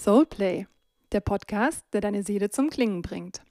Soulplay, 0.00 0.68
der 1.10 1.18
Podcast, 1.18 1.84
der 1.92 2.00
deine 2.00 2.22
Seele 2.22 2.50
zum 2.50 2.70
Klingen 2.70 3.02
bringt. 3.02 3.42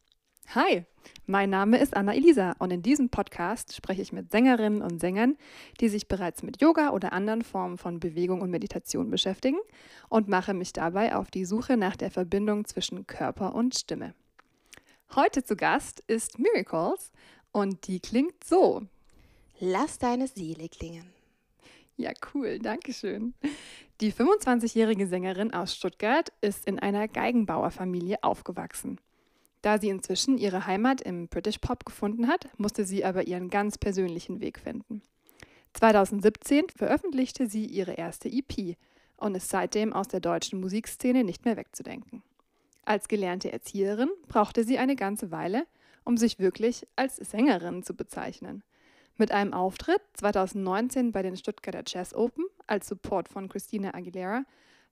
Hi, 0.55 0.85
mein 1.25 1.49
Name 1.49 1.77
ist 1.77 1.93
Anna-Elisa 1.93 2.53
und 2.59 2.71
in 2.71 2.81
diesem 2.81 3.09
Podcast 3.09 3.75
spreche 3.75 4.01
ich 4.01 4.13
mit 4.13 4.31
Sängerinnen 4.31 4.81
und 4.81 5.01
Sängern, 5.01 5.35
die 5.81 5.89
sich 5.89 6.07
bereits 6.07 6.43
mit 6.43 6.61
Yoga 6.61 6.91
oder 6.91 7.11
anderen 7.11 7.41
Formen 7.41 7.77
von 7.77 7.99
Bewegung 7.99 8.39
und 8.39 8.49
Meditation 8.49 9.09
beschäftigen 9.09 9.57
und 10.07 10.29
mache 10.29 10.53
mich 10.53 10.71
dabei 10.71 11.17
auf 11.17 11.29
die 11.31 11.43
Suche 11.43 11.75
nach 11.75 11.97
der 11.97 12.11
Verbindung 12.11 12.63
zwischen 12.63 13.05
Körper 13.07 13.53
und 13.53 13.77
Stimme. 13.77 14.13
Heute 15.15 15.43
zu 15.43 15.57
Gast 15.57 16.01
ist 16.07 16.39
Miracles 16.39 17.11
und 17.51 17.87
die 17.87 17.99
klingt 17.99 18.45
so. 18.45 18.83
Lass 19.59 19.99
deine 19.99 20.27
Seele 20.27 20.69
klingen. 20.69 21.16
Ja, 21.97 22.11
cool, 22.33 22.59
danke 22.59 22.93
schön. 22.93 23.33
Die 24.01 24.13
25-jährige 24.13 25.07
Sängerin 25.07 25.51
aus 25.51 25.75
Stuttgart 25.75 26.31
ist 26.41 26.67
in 26.67 26.77
einer 26.77 27.07
Geigenbauerfamilie 27.07 28.23
aufgewachsen. 28.23 29.01
Da 29.63 29.79
sie 29.79 29.89
inzwischen 29.89 30.37
ihre 30.37 30.67
Heimat 30.67 31.01
im 31.01 31.27
British 31.27 31.57
Pop 31.57 31.85
gefunden 31.85 32.27
hat, 32.27 32.47
musste 32.57 32.85
sie 32.85 33.03
aber 33.03 33.25
ihren 33.25 33.49
ganz 33.49 33.79
persönlichen 33.79 34.39
Weg 34.39 34.59
finden. 34.59 35.01
2017 35.73 36.65
veröffentlichte 36.75 37.47
sie 37.47 37.65
ihre 37.65 37.93
erste 37.93 38.29
EP 38.29 38.77
und 39.17 39.35
ist 39.35 39.49
seitdem 39.49 39.91
aus 39.91 40.07
der 40.07 40.19
deutschen 40.19 40.59
Musikszene 40.59 41.23
nicht 41.23 41.45
mehr 41.45 41.57
wegzudenken. 41.57 42.21
Als 42.85 43.07
gelernte 43.07 43.51
Erzieherin 43.51 44.09
brauchte 44.27 44.63
sie 44.63 44.77
eine 44.77 44.95
ganze 44.95 45.31
Weile, 45.31 45.65
um 46.05 46.15
sich 46.15 46.37
wirklich 46.37 46.87
als 46.95 47.17
Sängerin 47.17 47.81
zu 47.81 47.95
bezeichnen. 47.95 48.63
Mit 49.19 49.31
einem 49.31 49.51
Auftritt 49.51 50.01
2019 50.13 51.11
bei 51.11 51.23
den 51.23 51.35
Stuttgarter 51.35 51.81
Jazz 51.87 52.13
Open 52.13 52.45
als 52.67 52.87
Support 52.87 53.27
von 53.27 53.49
Christina 53.49 53.95
Aguilera 53.95 54.43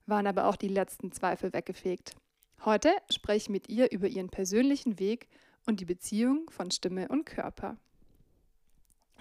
waren 0.06 0.26
aber 0.26 0.46
auch 0.46 0.56
die 0.56 0.66
letzten 0.66 1.12
Zweifel 1.12 1.52
weggefegt. 1.52 2.16
Heute 2.64 2.90
spreche 3.08 3.36
ich 3.36 3.48
mit 3.50 3.68
ihr 3.68 3.92
über 3.92 4.08
ihren 4.08 4.28
persönlichen 4.28 4.98
Weg 4.98 5.28
und 5.64 5.78
die 5.78 5.84
Beziehung 5.84 6.50
von 6.50 6.72
Stimme 6.72 7.06
und 7.06 7.24
Körper. 7.24 7.76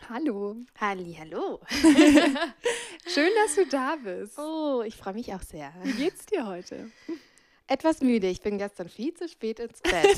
Hallo. 0.09 0.57
Halli, 0.79 1.15
hallo. 1.19 1.59
Schön, 3.07 3.31
dass 3.43 3.55
du 3.55 3.67
da 3.69 3.97
bist. 4.03 4.39
Oh, 4.39 4.81
ich 4.83 4.95
freue 4.95 5.13
mich 5.13 5.33
auch 5.35 5.43
sehr. 5.43 5.71
Wie 5.83 5.93
geht's 5.93 6.25
dir 6.25 6.47
heute? 6.47 6.89
Etwas 7.67 8.01
müde. 8.01 8.27
Ich 8.27 8.41
bin 8.41 8.59
gestern 8.59 8.89
viel 8.89 9.13
zu 9.15 9.27
spät 9.27 9.59
ins 9.59 9.81
Bett. 9.81 10.15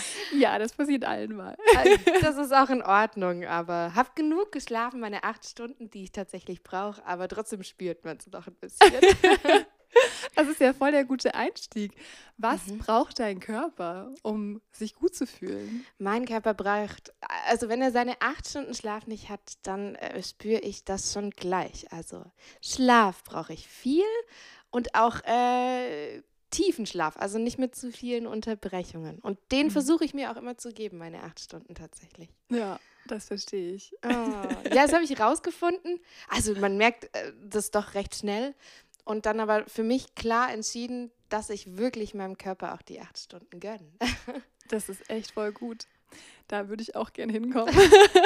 ja, 0.38 0.58
das 0.58 0.72
passiert 0.72 1.04
allen 1.04 1.34
mal. 1.34 1.56
Also, 1.76 1.96
das 2.20 2.36
ist 2.36 2.54
auch 2.54 2.70
in 2.70 2.82
Ordnung, 2.82 3.44
aber 3.44 3.94
habe 3.94 4.10
genug 4.14 4.52
geschlafen, 4.52 5.00
meine 5.00 5.24
acht 5.24 5.44
Stunden, 5.44 5.90
die 5.90 6.04
ich 6.04 6.12
tatsächlich 6.12 6.62
brauche, 6.62 7.04
aber 7.04 7.26
trotzdem 7.26 7.64
spürt 7.64 8.04
man 8.04 8.18
es 8.18 8.28
noch 8.28 8.46
ein 8.46 8.54
bisschen. 8.54 8.92
Das 10.36 10.46
ist 10.46 10.60
ja 10.60 10.72
voll 10.72 10.92
der 10.92 11.04
gute 11.04 11.34
Einstieg. 11.34 11.92
Was 12.36 12.68
mhm. 12.68 12.78
braucht 12.78 13.18
dein 13.18 13.40
Körper, 13.40 14.14
um 14.22 14.62
sich 14.70 14.94
gut 14.94 15.16
zu 15.16 15.26
fühlen? 15.26 15.84
Mein 15.98 16.26
Körper 16.26 16.54
braucht, 16.54 17.12
also 17.48 17.68
wenn 17.68 17.82
er 17.82 17.90
seine 17.90 18.20
acht 18.20 18.46
Stunden 18.46 18.74
Schlaf 18.74 19.08
nicht 19.08 19.28
hat, 19.28 19.58
dann 19.64 19.96
äh, 19.96 20.22
spüre 20.22 20.60
ich 20.60 20.84
das 20.84 21.12
schon 21.12 21.30
gleich. 21.30 21.92
Also 21.92 22.24
Schlaf 22.62 23.24
brauche 23.24 23.52
ich 23.52 23.66
viel 23.66 24.04
und 24.70 24.94
auch 24.94 25.22
äh, 25.24 26.22
tiefen 26.50 26.86
Schlaf, 26.86 27.16
also 27.16 27.38
nicht 27.38 27.58
mit 27.58 27.74
zu 27.74 27.92
vielen 27.92 28.26
Unterbrechungen. 28.26 29.18
Und 29.20 29.38
den 29.52 29.66
mhm. 29.66 29.70
versuche 29.70 30.04
ich 30.04 30.14
mir 30.14 30.30
auch 30.30 30.36
immer 30.36 30.58
zu 30.58 30.72
geben, 30.72 30.98
meine 30.98 31.22
acht 31.22 31.40
Stunden 31.40 31.74
tatsächlich. 31.74 32.28
Ja, 32.50 32.78
das 33.06 33.26
verstehe 33.26 33.74
ich. 33.74 33.92
Oh. 34.04 34.08
Ja, 34.08 34.46
das 34.70 34.92
habe 34.92 35.04
ich 35.04 35.18
rausgefunden. 35.18 36.00
Also 36.28 36.54
man 36.54 36.76
merkt 36.76 37.04
äh, 37.14 37.32
das 37.42 37.70
doch 37.70 37.94
recht 37.94 38.14
schnell. 38.14 38.54
Und 39.04 39.26
dann 39.26 39.40
aber 39.40 39.66
für 39.66 39.82
mich 39.82 40.14
klar 40.14 40.52
entschieden, 40.52 41.10
dass 41.28 41.50
ich 41.50 41.76
wirklich 41.76 42.14
meinem 42.14 42.36
Körper 42.36 42.74
auch 42.74 42.82
die 42.82 43.00
acht 43.00 43.18
Stunden 43.18 43.60
gönne. 43.60 43.90
Das 44.68 44.88
ist 44.88 45.10
echt 45.10 45.32
voll 45.32 45.50
gut. 45.50 45.88
Da 46.46 46.68
würde 46.68 46.82
ich 46.84 46.94
auch 46.94 47.12
gern 47.12 47.28
hinkommen. 47.28 47.74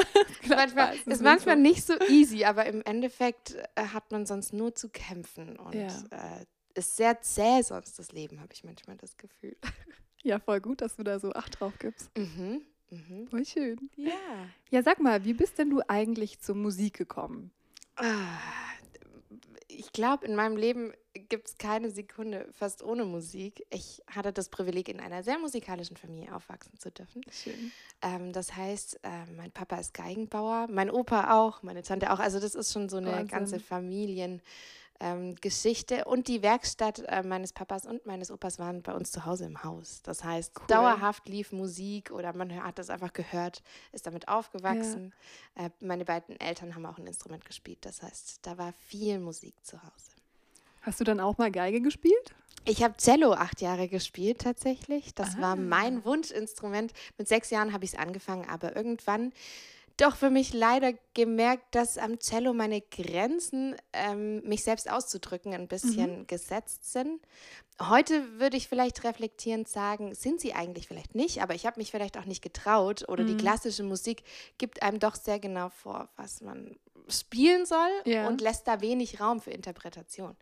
manchmal, 0.46 0.94
ist 1.06 1.22
manchmal 1.22 1.56
nicht 1.56 1.86
so 1.86 1.94
easy, 2.08 2.44
aber 2.44 2.66
im 2.66 2.82
Endeffekt 2.82 3.54
äh, 3.54 3.86
hat 3.94 4.12
man 4.12 4.26
sonst 4.26 4.52
nur 4.52 4.74
zu 4.74 4.90
kämpfen. 4.90 5.58
Und 5.58 5.74
ja. 5.74 5.88
äh, 6.10 6.44
ist 6.74 6.96
sehr 6.96 7.20
zäh 7.20 7.62
sonst 7.62 7.98
das 7.98 8.12
Leben, 8.12 8.40
habe 8.40 8.52
ich 8.52 8.64
manchmal 8.64 8.96
das 8.96 9.16
Gefühl. 9.16 9.56
Ja, 10.26 10.38
voll 10.38 10.62
gut, 10.62 10.80
dass 10.80 10.96
du 10.96 11.02
da 11.02 11.18
so 11.18 11.32
Acht 11.34 11.60
drauf 11.60 11.74
gibst. 11.78 12.10
Mhm. 12.16 12.62
Mhm. 12.88 13.28
Voll 13.28 13.44
schön. 13.44 13.90
Ja. 13.94 14.48
Ja, 14.70 14.82
sag 14.82 14.98
mal, 14.98 15.22
wie 15.26 15.34
bist 15.34 15.58
denn 15.58 15.68
du 15.68 15.82
eigentlich 15.86 16.40
zur 16.40 16.54
Musik 16.54 16.94
gekommen? 16.96 17.50
Ah, 17.96 18.38
ich 19.68 19.92
glaube, 19.92 20.24
in 20.26 20.34
meinem 20.34 20.56
Leben 20.56 20.92
gibt 21.28 21.48
es 21.48 21.58
keine 21.58 21.90
Sekunde 21.90 22.48
fast 22.52 22.82
ohne 22.82 23.04
Musik. 23.04 23.66
Ich 23.70 24.02
hatte 24.10 24.32
das 24.32 24.48
Privileg, 24.48 24.88
in 24.88 24.98
einer 24.98 25.22
sehr 25.22 25.38
musikalischen 25.38 25.96
Familie 25.98 26.34
aufwachsen 26.34 26.78
zu 26.78 26.90
dürfen. 26.90 27.20
Schön. 27.30 27.70
Ähm, 28.00 28.32
das 28.32 28.56
heißt, 28.56 29.00
äh, 29.02 29.26
mein 29.36 29.52
Papa 29.52 29.76
ist 29.76 29.92
Geigenbauer, 29.92 30.68
mein 30.70 30.90
Opa 30.90 31.38
auch, 31.38 31.62
meine 31.62 31.82
Tante 31.82 32.10
auch. 32.12 32.18
Also 32.18 32.40
das 32.40 32.54
ist 32.54 32.72
schon 32.72 32.88
so 32.88 32.96
eine 32.96 33.08
Wahnsinn. 33.08 33.28
ganze 33.28 33.60
Familien 33.60 34.40
ähm, 35.00 35.34
Geschichte 35.36 36.04
und 36.04 36.28
die 36.28 36.42
Werkstatt 36.42 37.00
äh, 37.06 37.22
meines 37.22 37.52
Papas 37.52 37.86
und 37.86 38.06
meines 38.06 38.30
Opas 38.30 38.58
waren 38.58 38.82
bei 38.82 38.94
uns 38.94 39.12
zu 39.12 39.24
Hause 39.24 39.44
im 39.46 39.64
Haus. 39.64 40.02
Das 40.02 40.24
heißt, 40.24 40.52
cool. 40.58 40.66
dauerhaft 40.68 41.28
lief 41.28 41.52
Musik 41.52 42.10
oder 42.10 42.34
man 42.34 42.62
hat 42.62 42.78
das 42.78 42.90
einfach 42.90 43.12
gehört, 43.12 43.62
ist 43.92 44.06
damit 44.06 44.28
aufgewachsen. 44.28 45.12
Ja. 45.56 45.66
Äh, 45.66 45.70
meine 45.80 46.04
beiden 46.04 46.38
Eltern 46.38 46.74
haben 46.74 46.86
auch 46.86 46.98
ein 46.98 47.06
Instrument 47.06 47.44
gespielt. 47.44 47.78
Das 47.82 48.02
heißt, 48.02 48.40
da 48.42 48.56
war 48.56 48.72
viel 48.86 49.18
Musik 49.18 49.54
zu 49.64 49.82
Hause. 49.82 50.12
Hast 50.82 51.00
du 51.00 51.04
dann 51.04 51.20
auch 51.20 51.38
mal 51.38 51.50
Geige 51.50 51.80
gespielt? 51.80 52.34
Ich 52.66 52.82
habe 52.82 52.96
Cello 52.96 53.32
acht 53.32 53.60
Jahre 53.60 53.88
gespielt 53.88 54.40
tatsächlich. 54.40 55.14
Das 55.14 55.36
ah. 55.36 55.40
war 55.40 55.56
mein 55.56 56.04
Wunschinstrument. 56.04 56.92
Mit 57.18 57.28
sechs 57.28 57.50
Jahren 57.50 57.72
habe 57.72 57.84
ich 57.84 57.92
es 57.92 57.98
angefangen, 57.98 58.48
aber 58.48 58.74
irgendwann 58.74 59.32
doch 59.96 60.16
für 60.16 60.30
mich 60.30 60.52
leider 60.52 60.92
gemerkt, 61.14 61.74
dass 61.74 61.98
am 61.98 62.18
Cello 62.18 62.52
meine 62.52 62.80
Grenzen, 62.80 63.76
ähm, 63.92 64.42
mich 64.42 64.64
selbst 64.64 64.90
auszudrücken, 64.90 65.54
ein 65.54 65.68
bisschen 65.68 66.20
mhm. 66.20 66.26
gesetzt 66.26 66.92
sind. 66.92 67.20
Heute 67.80 68.38
würde 68.38 68.56
ich 68.56 68.68
vielleicht 68.68 69.04
reflektierend 69.04 69.68
sagen, 69.68 70.14
sind 70.14 70.40
sie 70.40 70.54
eigentlich 70.54 70.88
vielleicht 70.88 71.14
nicht, 71.14 71.42
aber 71.42 71.54
ich 71.54 71.66
habe 71.66 71.80
mich 71.80 71.90
vielleicht 71.90 72.16
auch 72.18 72.24
nicht 72.24 72.42
getraut 72.42 73.08
oder 73.08 73.24
mhm. 73.24 73.28
die 73.28 73.36
klassische 73.36 73.82
Musik 73.82 74.22
gibt 74.58 74.82
einem 74.82 74.98
doch 74.98 75.14
sehr 75.14 75.38
genau 75.38 75.70
vor, 75.70 76.08
was 76.16 76.40
man 76.40 76.76
spielen 77.08 77.66
soll 77.66 77.90
ja. 78.04 78.26
und 78.28 78.40
lässt 78.40 78.66
da 78.66 78.80
wenig 78.80 79.20
Raum 79.20 79.40
für 79.40 79.50
Interpretation. 79.50 80.36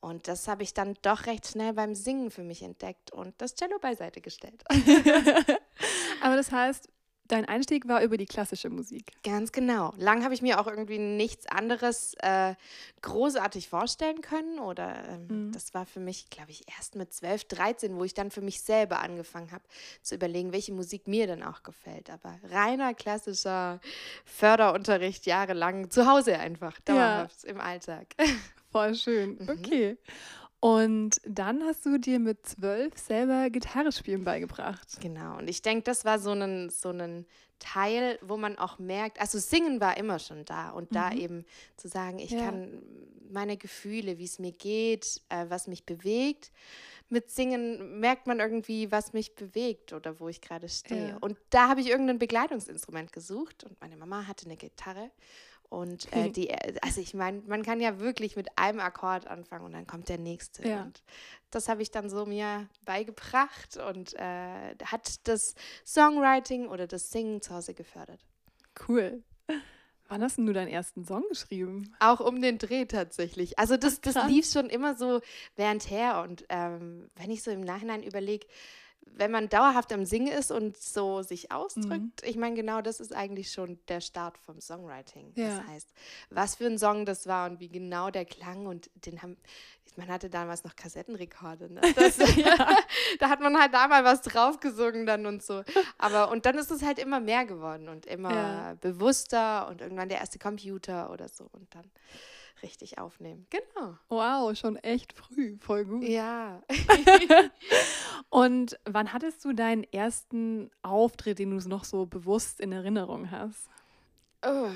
Und 0.00 0.28
das 0.28 0.48
habe 0.48 0.62
ich 0.62 0.74
dann 0.74 0.98
doch 1.00 1.24
recht 1.24 1.46
schnell 1.46 1.72
beim 1.72 1.94
Singen 1.94 2.30
für 2.30 2.42
mich 2.42 2.62
entdeckt 2.62 3.10
und 3.10 3.34
das 3.38 3.54
Cello 3.54 3.78
beiseite 3.78 4.20
gestellt. 4.20 4.62
aber 6.20 6.36
das 6.36 6.52
heißt, 6.52 6.90
Dein 7.26 7.46
Einstieg 7.46 7.88
war 7.88 8.02
über 8.02 8.18
die 8.18 8.26
klassische 8.26 8.68
Musik. 8.68 9.12
Ganz 9.22 9.50
genau. 9.50 9.94
Lang 9.96 10.24
habe 10.24 10.34
ich 10.34 10.42
mir 10.42 10.60
auch 10.60 10.66
irgendwie 10.66 10.98
nichts 10.98 11.46
anderes 11.46 12.14
äh, 12.18 12.54
großartig 13.00 13.70
vorstellen 13.70 14.20
können. 14.20 14.58
Oder 14.58 14.94
ähm, 15.08 15.46
mhm. 15.46 15.52
das 15.52 15.72
war 15.72 15.86
für 15.86 16.00
mich, 16.00 16.28
glaube 16.28 16.50
ich, 16.50 16.64
erst 16.76 16.96
mit 16.96 17.14
12, 17.14 17.44
13, 17.44 17.96
wo 17.96 18.04
ich 18.04 18.12
dann 18.12 18.30
für 18.30 18.42
mich 18.42 18.60
selber 18.60 19.00
angefangen 19.00 19.52
habe 19.52 19.64
zu 20.02 20.14
überlegen, 20.14 20.52
welche 20.52 20.72
Musik 20.72 21.08
mir 21.08 21.26
dann 21.26 21.42
auch 21.42 21.62
gefällt. 21.62 22.10
Aber 22.10 22.38
reiner 22.50 22.92
klassischer 22.92 23.80
Förderunterricht 24.26 25.24
jahrelang 25.24 25.90
zu 25.90 26.06
Hause 26.06 26.38
einfach, 26.38 26.78
dauerhaft 26.80 27.44
ja. 27.44 27.50
im 27.50 27.60
Alltag. 27.60 28.14
Voll 28.70 28.94
schön. 28.94 29.38
Mhm. 29.40 29.48
Okay. 29.48 29.96
Und 30.64 31.20
dann 31.26 31.62
hast 31.62 31.84
du 31.84 31.98
dir 31.98 32.18
mit 32.18 32.46
zwölf 32.46 32.96
selber 32.96 33.50
Gitarre 33.50 33.92
spielen 33.92 34.24
beigebracht. 34.24 34.98
Genau. 35.02 35.36
Und 35.36 35.50
ich 35.50 35.60
denke, 35.60 35.82
das 35.82 36.06
war 36.06 36.18
so 36.18 36.30
ein, 36.30 36.70
so 36.70 36.88
ein 36.88 37.26
Teil, 37.58 38.18
wo 38.22 38.38
man 38.38 38.56
auch 38.56 38.78
merkt, 38.78 39.20
also 39.20 39.38
Singen 39.38 39.82
war 39.82 39.98
immer 39.98 40.18
schon 40.18 40.46
da. 40.46 40.70
Und 40.70 40.90
mhm. 40.90 40.94
da 40.94 41.12
eben 41.12 41.44
zu 41.76 41.88
sagen, 41.88 42.18
ich 42.18 42.30
ja. 42.30 42.46
kann 42.46 42.82
meine 43.30 43.58
Gefühle, 43.58 44.16
wie 44.16 44.24
es 44.24 44.38
mir 44.38 44.52
geht, 44.52 45.20
äh, 45.28 45.44
was 45.50 45.66
mich 45.66 45.84
bewegt. 45.84 46.50
Mit 47.10 47.30
Singen 47.30 48.00
merkt 48.00 48.26
man 48.26 48.40
irgendwie, 48.40 48.90
was 48.90 49.12
mich 49.12 49.34
bewegt 49.34 49.92
oder 49.92 50.18
wo 50.18 50.30
ich 50.30 50.40
gerade 50.40 50.70
stehe. 50.70 51.10
Ja. 51.10 51.16
Und 51.18 51.36
da 51.50 51.68
habe 51.68 51.82
ich 51.82 51.88
irgendein 51.90 52.18
Begleitungsinstrument 52.18 53.12
gesucht 53.12 53.64
und 53.64 53.78
meine 53.82 53.98
Mama 53.98 54.26
hatte 54.26 54.46
eine 54.46 54.56
Gitarre. 54.56 55.10
Und 55.74 56.12
äh, 56.12 56.30
die, 56.30 56.50
äh, 56.50 56.74
also 56.82 57.00
ich 57.00 57.14
meine, 57.14 57.42
man 57.46 57.62
kann 57.62 57.80
ja 57.80 57.98
wirklich 57.98 58.36
mit 58.36 58.48
einem 58.56 58.80
Akkord 58.80 59.26
anfangen 59.26 59.64
und 59.64 59.72
dann 59.72 59.86
kommt 59.86 60.08
der 60.08 60.18
nächste. 60.18 60.66
Ja. 60.66 60.82
Und 60.82 61.02
das 61.50 61.68
habe 61.68 61.82
ich 61.82 61.90
dann 61.90 62.08
so 62.08 62.26
mir 62.26 62.68
beigebracht 62.84 63.76
und 63.76 64.14
äh, 64.14 64.74
hat 64.84 65.26
das 65.26 65.54
Songwriting 65.84 66.68
oder 66.68 66.86
das 66.86 67.10
Singen 67.10 67.42
zu 67.42 67.54
Hause 67.54 67.74
gefördert. 67.74 68.20
Cool. 68.88 69.22
Wann 70.08 70.22
hast 70.22 70.38
du 70.38 70.52
deinen 70.52 70.68
ersten 70.68 71.04
Song 71.04 71.24
geschrieben? 71.28 71.94
Auch 71.98 72.20
um 72.20 72.40
den 72.40 72.58
Dreh 72.58 72.84
tatsächlich. 72.84 73.58
Also 73.58 73.76
das, 73.76 73.96
Ach, 73.96 74.12
das 74.12 74.28
lief 74.28 74.46
schon 74.46 74.68
immer 74.68 74.96
so 74.96 75.20
währendher. 75.56 76.22
Und 76.22 76.44
ähm, 76.50 77.10
wenn 77.16 77.30
ich 77.30 77.42
so 77.42 77.50
im 77.50 77.62
Nachhinein 77.62 78.02
überlege, 78.02 78.46
wenn 79.06 79.30
man 79.30 79.48
dauerhaft 79.48 79.92
am 79.92 80.04
Singen 80.04 80.32
ist 80.32 80.50
und 80.50 80.76
so 80.76 81.22
sich 81.22 81.52
ausdrückt, 81.52 82.22
mhm. 82.22 82.28
ich 82.28 82.36
meine, 82.36 82.56
genau 82.56 82.80
das 82.80 83.00
ist 83.00 83.12
eigentlich 83.12 83.52
schon 83.52 83.78
der 83.88 84.00
Start 84.00 84.38
vom 84.38 84.60
Songwriting. 84.60 85.32
Ja. 85.34 85.58
Das 85.58 85.66
heißt, 85.66 85.90
was 86.30 86.54
für 86.56 86.66
ein 86.66 86.78
Song 86.78 87.06
das 87.06 87.26
war 87.26 87.48
und 87.50 87.60
wie 87.60 87.68
genau 87.68 88.10
der 88.10 88.24
klang 88.24 88.66
und 88.66 88.90
den 89.06 89.22
haben, 89.22 89.36
man 89.96 90.08
hatte 90.08 90.28
damals 90.28 90.64
noch 90.64 90.74
Kassettenrekorde, 90.74 91.72
ne? 91.72 91.80
Das, 91.94 92.18
ja. 92.36 92.56
da 93.20 93.28
hat 93.28 93.40
man 93.40 93.58
halt 93.58 93.72
da 93.72 93.86
mal 93.88 94.04
was 94.04 94.22
draufgesungen 94.22 95.06
dann 95.06 95.26
und 95.26 95.42
so. 95.42 95.62
Aber 95.98 96.30
und 96.30 96.46
dann 96.46 96.58
ist 96.58 96.70
es 96.70 96.82
halt 96.82 96.98
immer 96.98 97.20
mehr 97.20 97.44
geworden 97.44 97.88
und 97.88 98.06
immer 98.06 98.34
ja. 98.34 98.74
bewusster 98.80 99.68
und 99.68 99.80
irgendwann 99.80 100.08
der 100.08 100.18
erste 100.18 100.38
Computer 100.38 101.10
oder 101.10 101.28
so 101.28 101.48
und 101.52 101.72
dann 101.74 101.90
richtig 102.62 102.98
aufnehmen. 102.98 103.46
Genau. 103.50 103.96
Wow, 104.08 104.56
schon 104.56 104.76
echt 104.76 105.12
früh, 105.12 105.56
voll 105.58 105.84
gut. 105.84 106.04
Ja. 106.04 106.62
und 108.30 108.78
wann 108.84 109.12
hattest 109.12 109.44
du 109.44 109.52
deinen 109.52 109.84
ersten 109.84 110.70
Auftritt, 110.82 111.38
den 111.38 111.50
du 111.50 111.68
noch 111.68 111.84
so 111.84 112.06
bewusst 112.06 112.60
in 112.60 112.72
Erinnerung 112.72 113.30
hast? 113.30 113.68
Oh. 114.44 114.70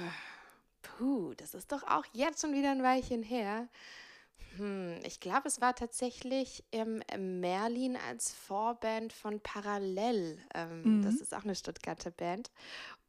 Puh, 0.82 1.34
das 1.34 1.54
ist 1.54 1.72
doch 1.72 1.82
auch 1.84 2.04
jetzt 2.12 2.40
schon 2.40 2.54
wieder 2.54 2.70
ein 2.70 2.82
Weilchen 2.82 3.22
her. 3.22 3.68
Hm, 4.56 4.98
ich 5.04 5.20
glaube, 5.20 5.46
es 5.46 5.60
war 5.60 5.74
tatsächlich 5.74 6.64
im 6.70 7.02
Merlin 7.40 7.96
als 8.08 8.32
Vorband 8.32 9.12
von 9.12 9.40
Parallel. 9.40 10.38
Ähm, 10.54 10.98
mhm. 10.98 11.02
Das 11.02 11.16
ist 11.16 11.34
auch 11.34 11.44
eine 11.44 11.54
Stuttgarter 11.54 12.10
Band. 12.10 12.50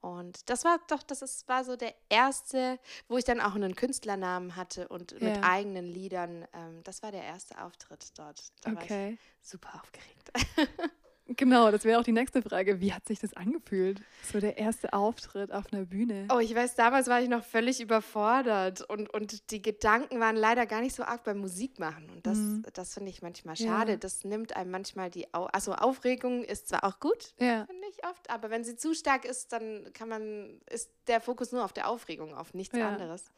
Und 0.02 0.50
das 0.50 0.64
war 0.64 0.80
doch, 0.88 1.04
das 1.04 1.22
ist, 1.22 1.48
war 1.48 1.66
so 1.66 1.76
der 1.76 1.94
erste, 2.08 2.80
wo 3.08 3.18
ich 3.18 3.26
dann 3.26 3.42
auch 3.42 3.56
einen 3.56 3.76
Künstlernamen 3.76 4.56
hatte 4.56 4.88
und 4.88 5.12
ja. 5.14 5.30
mit 5.30 5.44
eigenen 5.44 5.86
Liedern. 5.86 6.48
Ähm, 6.54 6.82
das 6.84 7.04
war 7.04 7.12
der 7.12 7.24
erste 7.24 7.62
Auftritt 7.62 8.18
dort. 8.18 8.42
Da 8.62 8.72
okay. 8.72 8.90
war 8.90 9.10
ich 9.12 9.20
super 9.42 9.76
aufgeregt. 9.76 10.32
Genau, 11.38 11.70
das 11.70 11.86
wäre 11.86 12.00
auch 12.00 12.04
die 12.04 12.12
nächste 12.12 12.42
Frage. 12.42 12.82
Wie 12.82 12.92
hat 12.92 13.06
sich 13.06 13.20
das 13.20 13.34
angefühlt? 13.34 14.02
So 14.24 14.40
der 14.40 14.58
erste 14.58 14.94
Auftritt 14.94 15.52
auf 15.52 15.72
einer 15.72 15.86
Bühne. 15.86 16.28
Oh, 16.34 16.40
ich 16.40 16.56
weiß, 16.56 16.76
damals 16.76 17.08
war 17.08 17.22
ich 17.22 17.30
noch 17.30 17.44
völlig 17.44 17.80
überfordert 17.80 18.82
und, 18.90 19.14
und 19.14 19.52
die 19.52 19.62
Gedanken 19.62 20.20
waren 20.20 20.36
leider 20.36 20.66
gar 20.66 20.82
nicht 20.82 20.96
so 20.96 21.04
arg 21.04 21.24
beim 21.24 21.38
Musikmachen. 21.38 22.10
Und 22.10 22.26
das, 22.26 22.38
mhm. 22.38 22.64
das 22.74 22.94
finde 22.96 23.12
ich 23.12 23.22
manchmal 23.22 23.56
schade. 23.56 23.92
Ja. 23.94 23.98
Das 23.98 24.24
nimmt 24.24 24.56
einem 24.56 24.72
manchmal 24.72 25.10
die, 25.10 25.32
Au 25.34 25.46
also 25.46 25.74
Aufregung 25.74 26.44
ist 26.44 26.70
zwar 26.70 26.84
auch 26.84 27.00
gut, 27.00 27.34
ja. 27.40 27.66
finde 27.66 27.88
ich 27.92 28.04
oft, 28.06 28.30
aber 28.30 28.50
wenn 28.50 28.64
sie 28.64 28.76
zu 28.76 28.96
stark 28.96 29.26
ist, 29.26 29.52
dann 29.54 29.92
kann 29.94 30.10
man, 30.10 30.62
ist 30.70 30.92
der 31.08 31.22
Fokus 31.22 31.52
nur 31.52 31.64
auf 31.64 31.74
der 31.74 31.88
Aufregung, 31.90 32.34
auf 32.34 32.54
nichts 32.54 32.78
ja. 32.78 32.90
anderes. 32.90 33.32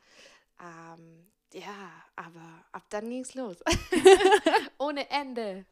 Ähm, 0.62 1.26
ja, 1.54 1.92
aber 2.16 2.66
ab 2.72 2.84
dann 2.90 3.10
ging 3.10 3.22
es 3.22 3.34
los. 3.34 3.58
Ohne 4.78 5.10
Ende. 5.10 5.66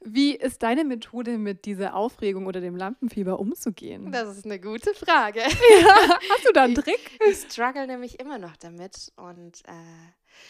Wie 0.00 0.34
ist 0.34 0.62
deine 0.62 0.84
Methode, 0.84 1.38
mit 1.38 1.64
dieser 1.64 1.94
Aufregung 1.94 2.46
oder 2.46 2.60
dem 2.60 2.76
Lampenfieber 2.76 3.38
umzugehen? 3.38 4.10
Das 4.12 4.36
ist 4.36 4.44
eine 4.44 4.60
gute 4.60 4.94
Frage. 4.94 5.40
Ja, 5.80 6.18
hast 6.30 6.46
du 6.46 6.52
da 6.52 6.64
einen 6.64 6.74
Trick? 6.74 7.18
Ich, 7.26 7.44
ich 7.44 7.52
struggle 7.52 7.86
nämlich 7.86 8.20
immer 8.20 8.38
noch 8.38 8.56
damit 8.56 9.12
und 9.16 9.62
äh, 9.66 9.72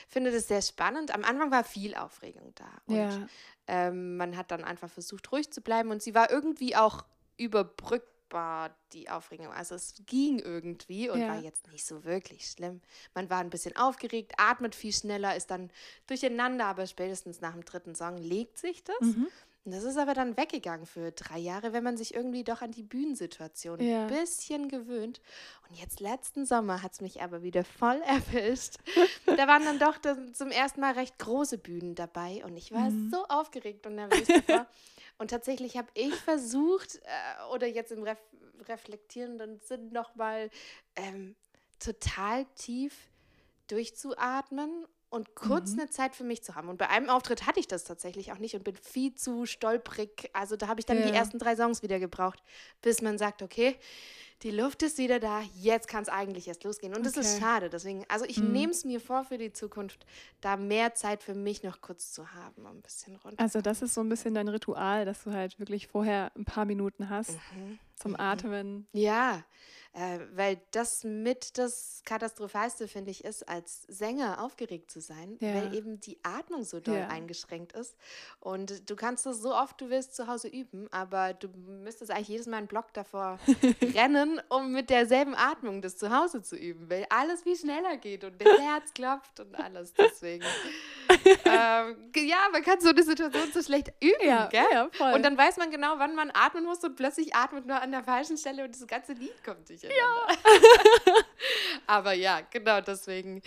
finde 0.08 0.30
das 0.30 0.48
sehr 0.48 0.62
spannend. 0.62 1.14
Am 1.14 1.24
Anfang 1.24 1.50
war 1.50 1.64
viel 1.64 1.94
Aufregung 1.94 2.52
da. 2.54 2.68
Und 2.86 2.96
ja. 2.96 3.26
ähm, 3.66 4.16
man 4.16 4.36
hat 4.36 4.50
dann 4.50 4.64
einfach 4.64 4.90
versucht, 4.90 5.30
ruhig 5.32 5.52
zu 5.52 5.60
bleiben 5.60 5.90
und 5.90 6.02
sie 6.02 6.14
war 6.14 6.30
irgendwie 6.30 6.76
auch 6.76 7.04
überbrückt 7.36 8.11
war 8.32 8.74
die 8.92 9.08
Aufregung. 9.08 9.48
Also 9.48 9.74
es 9.74 9.94
ging 10.06 10.38
irgendwie 10.38 11.10
und 11.10 11.20
ja. 11.20 11.28
war 11.28 11.40
jetzt 11.40 11.68
nicht 11.68 11.86
so 11.86 12.04
wirklich 12.04 12.46
schlimm. 12.46 12.80
Man 13.14 13.30
war 13.30 13.38
ein 13.38 13.50
bisschen 13.50 13.76
aufgeregt, 13.76 14.32
atmet 14.36 14.74
viel 14.74 14.92
schneller, 14.92 15.36
ist 15.36 15.50
dann 15.50 15.70
durcheinander, 16.06 16.66
aber 16.66 16.86
spätestens 16.86 17.40
nach 17.40 17.52
dem 17.52 17.64
dritten 17.64 17.94
Song 17.94 18.16
legt 18.16 18.58
sich 18.58 18.84
das. 18.84 19.00
Mhm. 19.00 19.28
Und 19.64 19.72
das 19.72 19.84
ist 19.84 19.96
aber 19.96 20.12
dann 20.12 20.36
weggegangen 20.36 20.86
für 20.86 21.12
drei 21.12 21.38
Jahre, 21.38 21.72
wenn 21.72 21.84
man 21.84 21.96
sich 21.96 22.14
irgendwie 22.14 22.42
doch 22.42 22.62
an 22.62 22.72
die 22.72 22.82
Bühnensituation 22.82 23.80
ja. 23.80 24.02
ein 24.02 24.08
bisschen 24.08 24.68
gewöhnt. 24.68 25.20
Und 25.68 25.78
jetzt 25.78 26.00
letzten 26.00 26.46
Sommer 26.46 26.82
hat 26.82 26.94
es 26.94 27.00
mich 27.00 27.22
aber 27.22 27.42
wieder 27.42 27.62
voll 27.64 28.02
erwischt. 28.06 28.74
da 29.24 29.46
waren 29.46 29.64
dann 29.64 29.78
doch 29.78 29.98
zum 30.32 30.50
ersten 30.50 30.80
Mal 30.80 30.94
recht 30.94 31.16
große 31.18 31.58
Bühnen 31.58 31.94
dabei 31.94 32.42
und 32.44 32.56
ich 32.56 32.72
war 32.72 32.90
mhm. 32.90 33.10
so 33.10 33.24
aufgeregt 33.28 33.86
und 33.86 33.94
nervös 33.94 34.26
davor. 34.26 34.66
Und 35.18 35.30
tatsächlich 35.30 35.76
habe 35.76 35.88
ich 35.94 36.14
versucht, 36.14 36.96
äh, 36.96 37.54
oder 37.54 37.66
jetzt 37.66 37.92
im 37.92 38.02
Ref 38.02 38.18
reflektierenden 38.68 39.58
Sinn 39.58 39.90
nochmal 39.92 40.48
ähm, 40.94 41.34
total 41.80 42.44
tief 42.54 42.94
durchzuatmen 43.66 44.86
und 45.12 45.34
kurz 45.34 45.72
mhm. 45.72 45.80
eine 45.80 45.90
Zeit 45.90 46.14
für 46.16 46.24
mich 46.24 46.42
zu 46.42 46.54
haben. 46.54 46.68
Und 46.68 46.78
bei 46.78 46.88
einem 46.88 47.10
Auftritt 47.10 47.46
hatte 47.46 47.60
ich 47.60 47.68
das 47.68 47.84
tatsächlich 47.84 48.32
auch 48.32 48.38
nicht 48.38 48.54
und 48.54 48.64
bin 48.64 48.76
viel 48.76 49.14
zu 49.14 49.44
stolprig. 49.44 50.30
Also 50.32 50.56
da 50.56 50.68
habe 50.68 50.80
ich 50.80 50.86
dann 50.86 50.98
ja. 51.00 51.06
die 51.06 51.12
ersten 51.12 51.38
drei 51.38 51.54
Songs 51.54 51.82
wieder 51.82 51.98
gebraucht, 51.98 52.42
bis 52.80 53.02
man 53.02 53.18
sagt, 53.18 53.42
okay, 53.42 53.76
die 54.42 54.50
Luft 54.50 54.82
ist 54.82 54.98
wieder 54.98 55.20
da, 55.20 55.42
jetzt 55.54 55.88
kann 55.88 56.02
es 56.02 56.08
eigentlich 56.08 56.48
erst 56.48 56.64
losgehen. 56.64 56.94
Und 56.94 57.06
das 57.06 57.16
ist 57.16 57.38
schade. 57.38 57.70
Deswegen, 57.70 58.04
also 58.08 58.24
ich 58.24 58.38
mhm. 58.38 58.52
nehme 58.52 58.72
es 58.72 58.84
mir 58.84 59.00
vor 59.00 59.24
für 59.24 59.38
die 59.38 59.52
Zukunft, 59.52 60.04
da 60.40 60.56
mehr 60.56 60.94
Zeit 60.94 61.22
für 61.22 61.34
mich 61.34 61.62
noch 61.62 61.80
kurz 61.80 62.12
zu 62.12 62.32
haben, 62.32 62.66
um 62.66 62.78
ein 62.78 62.82
bisschen 62.82 63.16
runter. 63.16 63.40
Also 63.42 63.60
das 63.60 63.82
ist 63.82 63.94
so 63.94 64.00
ein 64.00 64.08
bisschen 64.08 64.34
dein 64.34 64.48
Ritual, 64.48 65.04
dass 65.04 65.24
du 65.24 65.32
halt 65.32 65.58
wirklich 65.58 65.86
vorher 65.86 66.32
ein 66.36 66.44
paar 66.44 66.64
Minuten 66.64 67.08
hast 67.08 67.30
mhm. 67.54 67.78
zum 67.96 68.12
mhm. 68.12 68.20
Atmen. 68.20 68.86
Ja, 68.92 69.44
äh, 69.94 70.20
weil 70.34 70.58
das 70.70 71.04
mit 71.04 71.58
das 71.58 72.00
Katastrophalste, 72.06 72.88
finde 72.88 73.10
ich, 73.10 73.24
ist, 73.24 73.46
als 73.46 73.82
Sänger 73.88 74.42
aufgeregt 74.42 74.90
zu 74.90 75.00
sein, 75.00 75.36
ja. 75.40 75.54
weil 75.54 75.74
eben 75.74 76.00
die 76.00 76.18
Atmung 76.22 76.64
so 76.64 76.80
doll 76.80 76.96
ja. 76.96 77.08
eingeschränkt 77.08 77.72
ist. 77.72 77.96
Und 78.40 78.88
du 78.88 78.96
kannst 78.96 79.26
das 79.26 79.42
so 79.42 79.54
oft 79.54 79.78
du 79.80 79.90
willst 79.90 80.16
zu 80.16 80.28
Hause 80.28 80.48
üben, 80.48 80.88
aber 80.92 81.34
du 81.34 81.48
müsstest 81.48 82.10
eigentlich 82.10 82.28
jedes 82.28 82.46
Mal 82.46 82.56
einen 82.56 82.68
Block 82.68 82.94
davor 82.94 83.38
rennen, 83.94 84.31
um 84.48 84.72
mit 84.72 84.90
derselben 84.90 85.34
Atmung 85.34 85.82
das 85.82 85.96
zu 85.96 86.14
Hause 86.14 86.42
zu 86.42 86.56
üben, 86.56 86.88
weil 86.90 87.06
alles 87.10 87.44
wie 87.44 87.56
schneller 87.56 87.96
geht 87.96 88.24
und 88.24 88.40
das 88.40 88.58
Herz 88.58 88.92
klopft 88.94 89.40
und 89.40 89.54
alles. 89.54 89.92
Deswegen. 89.94 90.44
ähm, 91.44 92.10
ja, 92.16 92.36
man 92.52 92.62
kann 92.62 92.80
so 92.80 92.90
eine 92.90 93.02
Situation 93.02 93.52
so 93.52 93.62
schlecht 93.62 93.92
üben, 94.00 94.26
ja, 94.26 94.46
gell? 94.46 94.64
Ja, 94.72 94.88
voll. 94.92 95.12
Und 95.12 95.22
dann 95.22 95.36
weiß 95.36 95.56
man 95.56 95.70
genau, 95.70 95.94
wann 95.98 96.14
man 96.14 96.30
atmen 96.32 96.64
muss 96.64 96.82
und 96.84 96.96
plötzlich 96.96 97.34
atmet 97.34 97.66
nur 97.66 97.80
an 97.80 97.90
der 97.90 98.02
falschen 98.04 98.36
Stelle 98.36 98.64
und 98.64 98.74
das 98.74 98.86
ganze 98.86 99.12
Lied 99.12 99.42
kommt 99.44 99.68
durcheinander. 99.68 99.96
Ja. 99.96 101.14
Aber 101.86 102.12
ja, 102.12 102.40
genau 102.50 102.80
deswegen 102.80 103.42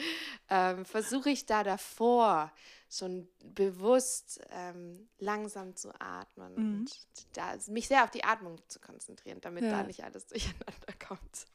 ähm, 0.50 0.86
versuche 0.86 1.30
ich 1.30 1.46
da 1.46 1.64
davor 1.64 2.52
schon 2.90 3.28
bewusst 3.44 4.40
ähm, 4.52 5.08
langsam 5.20 5.76
zu 5.76 5.90
atmen 6.00 6.54
mhm. 6.56 6.80
und 6.80 6.92
da, 7.34 7.56
mich 7.68 7.88
sehr 7.88 8.04
auf 8.04 8.12
die 8.12 8.24
Atmung 8.24 8.60
zu 8.68 8.80
konzentrieren, 8.80 9.42
damit 9.42 9.64
ja. 9.64 9.72
da 9.72 9.84
nicht 9.84 10.04
alles 10.04 10.28
durcheinander 10.28 10.94
kommt. 11.08 11.46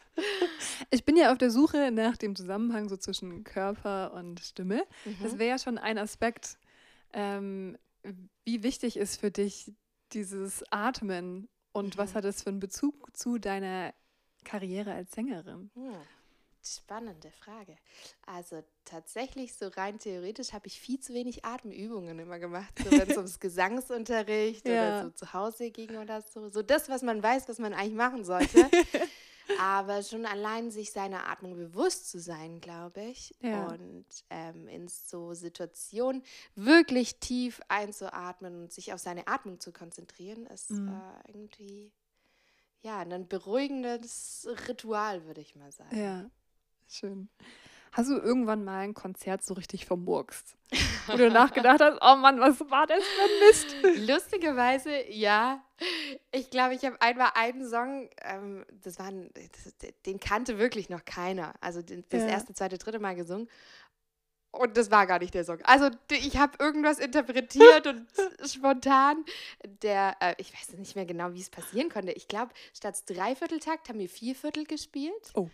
Ich 0.91 1.05
bin 1.05 1.17
ja 1.17 1.33
auf 1.33 1.39
der 1.39 1.51
Suche 1.51 1.91
nach 1.93 2.17
dem 2.17 2.35
Zusammenhang 2.37 2.89
so 2.89 2.97
zwischen 2.97 3.45
Körper 3.45 4.13
und 4.15 4.41
Stimme. 4.41 4.85
Mhm. 5.05 5.17
Das 5.23 5.39
wäre 5.39 5.51
ja 5.51 5.59
schon 5.59 5.79
ein 5.79 5.99
Aspekt. 5.99 6.59
Ähm, 7.13 7.79
wie 8.45 8.63
wichtig 8.63 8.97
ist 8.97 9.21
für 9.21 9.31
dich 9.31 9.73
dieses 10.13 10.65
Atmen 10.73 11.49
und 11.73 11.97
mhm. 11.97 11.99
was 11.99 12.15
hat 12.15 12.25
es 12.25 12.43
für 12.43 12.51
einen 12.51 12.61
Bezug 12.61 13.17
zu 13.17 13.39
deiner 13.39 13.95
Karriere 14.45 14.93
als 14.93 15.13
Sängerin? 15.13 15.71
Hm. 15.75 15.95
Spannende 16.63 17.31
Frage. 17.31 17.77
Also 18.27 18.63
tatsächlich, 18.85 19.55
so 19.55 19.69
rein 19.69 19.99
theoretisch 19.99 20.53
habe 20.53 20.67
ich 20.67 20.79
viel 20.79 21.01
zu 21.01 21.15
wenig 21.15 21.45
Atemübungen 21.45 22.19
immer 22.19 22.39
gemacht, 22.39 22.75
so 22.79 22.91
wenn 22.91 23.09
es 23.11 23.17
ums 23.17 23.41
Gesangsunterricht 23.41 24.69
ja. 24.69 24.73
oder 24.73 25.05
so 25.05 25.11
zu 25.11 25.33
Hause 25.33 25.71
ging 25.71 25.97
oder 25.97 26.21
so. 26.21 26.49
So 26.51 26.63
das, 26.63 26.89
was 26.89 27.03
man 27.03 27.23
weiß, 27.23 27.49
was 27.49 27.59
man 27.59 27.73
eigentlich 27.73 27.95
machen 27.95 28.25
sollte. 28.25 28.69
Aber 29.59 30.03
schon 30.03 30.27
allein 30.27 30.71
sich 30.71 30.93
seiner 30.93 31.29
Atmung 31.29 31.57
bewusst 31.57 32.09
zu 32.11 32.21
sein, 32.21 32.61
glaube 32.61 33.03
ich, 33.03 33.35
ja. 33.41 33.67
und 33.69 34.07
ähm, 34.29 34.69
in 34.69 34.87
so 34.87 35.35
Situationen 35.35 36.23
wirklich 36.55 37.19
tief 37.19 37.61
einzuatmen 37.69 38.63
und 38.63 38.73
sich 38.73 38.93
auf 38.93 39.01
seine 39.01 39.27
Atmung 39.27 39.59
zu 39.59 39.73
konzentrieren, 39.73 40.47
ist 40.47 40.71
mhm. 40.71 40.89
äh, 40.89 41.29
irgendwie 41.29 41.93
ja, 42.83 43.01
ein 43.01 43.29
beruhigendes 43.29 44.49
Ritual, 44.69 45.25
würde 45.27 45.41
ich 45.41 45.57
mal 45.57 45.73
sagen. 45.73 45.99
Ja, 45.99 46.31
schön. 46.91 47.29
Hast 47.93 48.09
du 48.09 48.19
irgendwann 48.19 48.65
mal 48.65 48.81
ein 48.81 48.95
Konzert 48.95 49.43
so 49.45 49.55
richtig 49.55 49.85
vermurkst? 49.85 50.57
Wo 51.07 51.17
du 51.17 51.29
nachgedacht 51.31 51.81
hast, 51.81 51.99
oh 52.01 52.17
Mann, 52.17 52.39
was 52.39 52.61
war 52.71 52.87
das 52.87 53.03
für 53.03 53.23
ein 53.23 53.95
Mist? 53.97 54.09
Lustigerweise, 54.09 55.11
ja. 55.11 55.65
Ich 56.31 56.51
glaube, 56.51 56.75
ich 56.75 56.85
habe 56.85 57.01
einmal 57.03 57.31
einen 57.35 57.69
Song, 57.69 58.09
ähm, 58.23 58.65
das 58.71 59.01
war 59.01 59.07
ein, 59.07 59.31
das, 59.35 59.75
den 60.07 60.21
kannte 60.21 60.59
wirklich 60.59 60.89
noch 60.89 61.05
keiner. 61.05 61.55
Also 61.61 61.83
das 61.83 62.23
ja. 62.23 62.29
erste, 62.29 62.55
zweite, 62.55 62.79
dritte 62.79 63.01
Mal 63.01 63.17
gesungen. 63.17 63.49
Und 64.53 64.77
das 64.77 64.91
war 64.91 65.07
gar 65.07 65.21
nicht 65.21 65.35
der 65.35 65.45
Song. 65.45 65.59
Also 65.63 65.91
ich 66.11 66.37
habe 66.37 66.53
irgendwas 66.59 66.99
interpretiert 66.99 67.87
und 67.87 68.07
spontan. 68.49 69.25
Der, 69.83 70.17
äh, 70.21 70.35
ich 70.39 70.53
weiß 70.53 70.77
nicht 70.79 70.97
mehr 70.97 71.07
genau, 71.07 71.33
wie 71.35 71.41
es 71.41 71.51
passieren 71.51 71.89
konnte. 71.89 72.13
Ich 72.13 72.29
glaube, 72.29 72.53
statt 72.75 72.97
Dreivierteltakt 73.07 73.89
haben 73.89 73.99
wir 73.99 74.09
Vierviertel 74.09 74.65
gespielt. 74.65 75.31
Oh. 75.35 75.49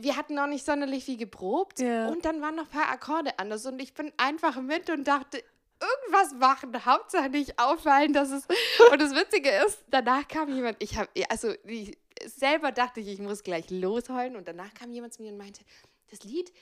Wir 0.00 0.16
hatten 0.16 0.34
noch 0.34 0.46
nicht 0.46 0.64
sonderlich 0.64 1.04
viel 1.04 1.16
geprobt. 1.16 1.80
Ja. 1.80 2.08
Und 2.08 2.24
dann 2.24 2.40
waren 2.40 2.56
noch 2.56 2.64
ein 2.64 2.70
paar 2.70 2.90
Akkorde 2.90 3.38
anders. 3.38 3.66
Und 3.66 3.80
ich 3.80 3.94
bin 3.94 4.12
einfach 4.16 4.60
mit 4.60 4.90
und 4.90 5.04
dachte, 5.04 5.42
irgendwas 5.80 6.34
machen, 6.34 6.84
Hauptsache 6.84 7.28
nicht 7.28 7.58
auffallen, 7.58 8.12
dass 8.12 8.30
es. 8.30 8.46
Und 8.92 9.00
das 9.00 9.14
Witzige 9.14 9.50
ist, 9.66 9.84
danach 9.88 10.26
kam 10.28 10.54
jemand, 10.54 10.82
ich 10.82 10.96
habe, 10.96 11.08
also 11.28 11.52
ich, 11.64 11.96
selber 12.24 12.72
dachte 12.72 13.00
ich, 13.00 13.08
ich 13.08 13.18
muss 13.18 13.42
gleich 13.42 13.70
losheulen 13.70 14.36
und 14.36 14.46
danach 14.46 14.72
kam 14.74 14.92
jemand 14.92 15.14
zu 15.14 15.22
mir 15.22 15.32
und 15.32 15.38
meinte, 15.38 15.62
das 16.10 16.22
Lied, 16.22 16.52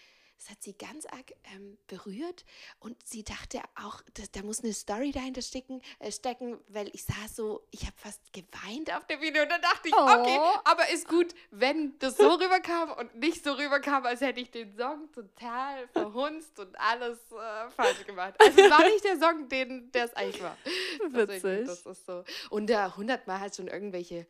das 0.42 0.50
hat 0.50 0.62
sie 0.62 0.76
ganz 0.76 1.06
arg 1.06 1.32
ähm, 1.54 1.78
berührt 1.87 2.44
und 2.80 2.96
sie 3.06 3.22
dachte 3.22 3.61
auch, 3.76 4.02
dass, 4.14 4.30
da 4.32 4.42
muss 4.42 4.62
eine 4.62 4.72
Story 4.72 5.12
dahinter 5.12 5.42
stecken, 5.42 5.80
äh, 6.00 6.11
stecken, 6.11 6.58
weil 6.68 6.88
ich 6.92 7.04
saß 7.04 7.37
so, 7.37 7.66
ich 7.70 7.82
habe 7.82 7.94
fast 7.96 8.20
geweint 8.32 8.92
auf 8.92 9.06
der 9.06 9.20
Video 9.20 9.42
und 9.42 9.50
dann 9.50 9.62
dachte 9.62 9.88
ich, 9.88 9.94
oh. 9.94 10.00
okay, 10.00 10.38
aber 10.64 10.88
ist 10.90 11.06
gut, 11.06 11.32
wenn 11.50 11.96
das 12.00 12.16
so 12.16 12.28
rüberkam 12.28 12.92
und 12.92 13.14
nicht 13.16 13.44
so 13.44 13.52
rüberkam, 13.52 14.04
als 14.04 14.20
hätte 14.20 14.40
ich 14.40 14.50
den 14.50 14.76
Song 14.76 15.12
total 15.12 15.87
verhunzt 15.88 16.58
und 16.58 16.78
alles 16.80 17.18
äh, 17.30 17.70
falsch 17.70 18.04
gemacht. 18.04 18.34
Also 18.38 18.62
es 18.62 18.70
war 18.70 18.84
nicht 18.84 19.04
der 19.04 19.18
Song, 19.20 19.49
den 19.49 19.92
der 19.92 20.06
es 20.06 20.14
eigentlich 20.14 20.42
war. 20.42 20.56
Witzig. 21.11 21.66
Das 21.66 21.87
ist 21.87 22.06
so. 22.06 22.25
Und 22.50 22.68
da 22.68 22.96
hundertmal 22.96 23.38
halt 23.38 23.54
schon 23.54 23.68
irgendwelche 23.68 24.26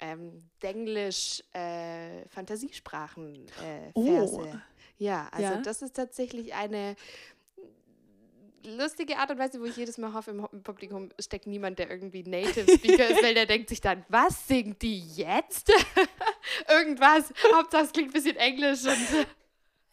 ähm, 0.00 0.42
Denglisch 0.62 1.42
äh, 1.52 2.26
Fantasiesprachen 2.28 3.46
äh, 3.62 3.92
Verse. 3.92 4.36
Oh. 4.36 4.69
Ja, 5.00 5.28
also 5.32 5.54
ja. 5.54 5.56
das 5.62 5.80
ist 5.80 5.96
tatsächlich 5.96 6.54
eine 6.54 6.94
lustige 8.62 9.16
Art 9.16 9.30
und 9.30 9.38
Weise, 9.38 9.58
wo 9.58 9.64
ich 9.64 9.74
jedes 9.78 9.96
Mal 9.96 10.12
hoffe, 10.12 10.30
im 10.30 10.62
Publikum 10.62 11.08
steckt 11.18 11.46
niemand, 11.46 11.78
der 11.78 11.90
irgendwie 11.90 12.22
Native 12.22 12.70
Speaker 12.76 13.08
ist, 13.08 13.22
weil 13.22 13.32
der 13.32 13.46
denkt 13.46 13.70
sich 13.70 13.80
dann, 13.80 14.04
was 14.10 14.46
singt 14.46 14.82
die 14.82 15.00
jetzt? 15.14 15.72
Irgendwas. 16.68 17.32
Hauptsache 17.54 17.84
es 17.84 17.92
klingt 17.92 18.10
ein 18.10 18.12
bisschen 18.12 18.36
Englisch 18.36 18.84
und 18.84 19.26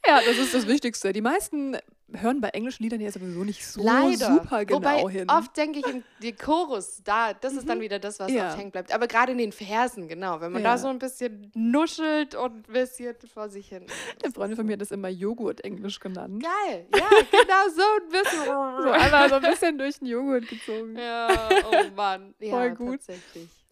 ja, 0.05 0.19
das 0.25 0.37
ist 0.37 0.53
das 0.53 0.67
Wichtigste. 0.67 1.13
Die 1.13 1.21
meisten 1.21 1.77
hören 2.13 2.39
bei 2.39 2.49
englischen 2.49 2.83
Liedern 2.83 3.01
ja 3.01 3.11
sowieso 3.11 3.43
nicht 3.43 3.65
so 3.65 3.83
Leider. 3.83 4.27
super 4.27 4.65
genau 4.65 4.79
Wobei, 4.79 5.11
hin. 5.11 5.29
Oft 5.29 5.55
denke 5.57 5.79
ich, 5.79 5.87
in 5.87 6.03
die 6.21 6.33
Chorus, 6.33 7.01
da, 7.03 7.33
das 7.33 7.53
ist 7.53 7.67
dann 7.67 7.79
mhm. 7.79 7.83
wieder 7.83 7.99
das, 7.99 8.19
was 8.19 8.31
ja. 8.31 8.49
oft 8.49 8.57
hängen 8.57 8.71
bleibt. 8.71 8.93
Aber 8.93 9.07
gerade 9.07 9.33
in 9.33 9.37
den 9.37 9.51
Versen, 9.51 10.07
genau, 10.07 10.39
wenn 10.39 10.51
man 10.51 10.63
ja. 10.63 10.71
da 10.71 10.77
so 10.77 10.87
ein 10.87 10.99
bisschen 10.99 11.51
nuschelt 11.53 12.35
und 12.35 12.67
ein 12.67 12.73
bisschen 12.73 13.15
vor 13.33 13.49
sich 13.49 13.67
hin. 13.69 13.85
Eine 14.23 14.33
Freundin 14.33 14.55
von 14.55 14.65
mir 14.65 14.73
hat 14.73 14.81
das 14.81 14.91
immer 14.91 15.09
Joghurt-Englisch 15.09 15.99
genannt. 15.99 16.43
Geil, 16.43 16.87
ja, 16.95 17.09
genau 17.31 17.69
so 17.75 17.81
ein 17.81 18.09
bisschen. 18.09 18.45
so 18.45 18.91
einmal 18.91 19.29
so 19.29 19.35
ein 19.35 19.41
bisschen 19.41 19.77
durch 19.77 19.99
den 19.99 20.07
Joghurt 20.07 20.47
gezogen. 20.47 20.97
Ja, 20.97 21.49
oh 21.69 21.95
Mann. 21.95 22.33
Voll 22.39 22.49
ja, 22.49 22.67
gut. 22.69 22.99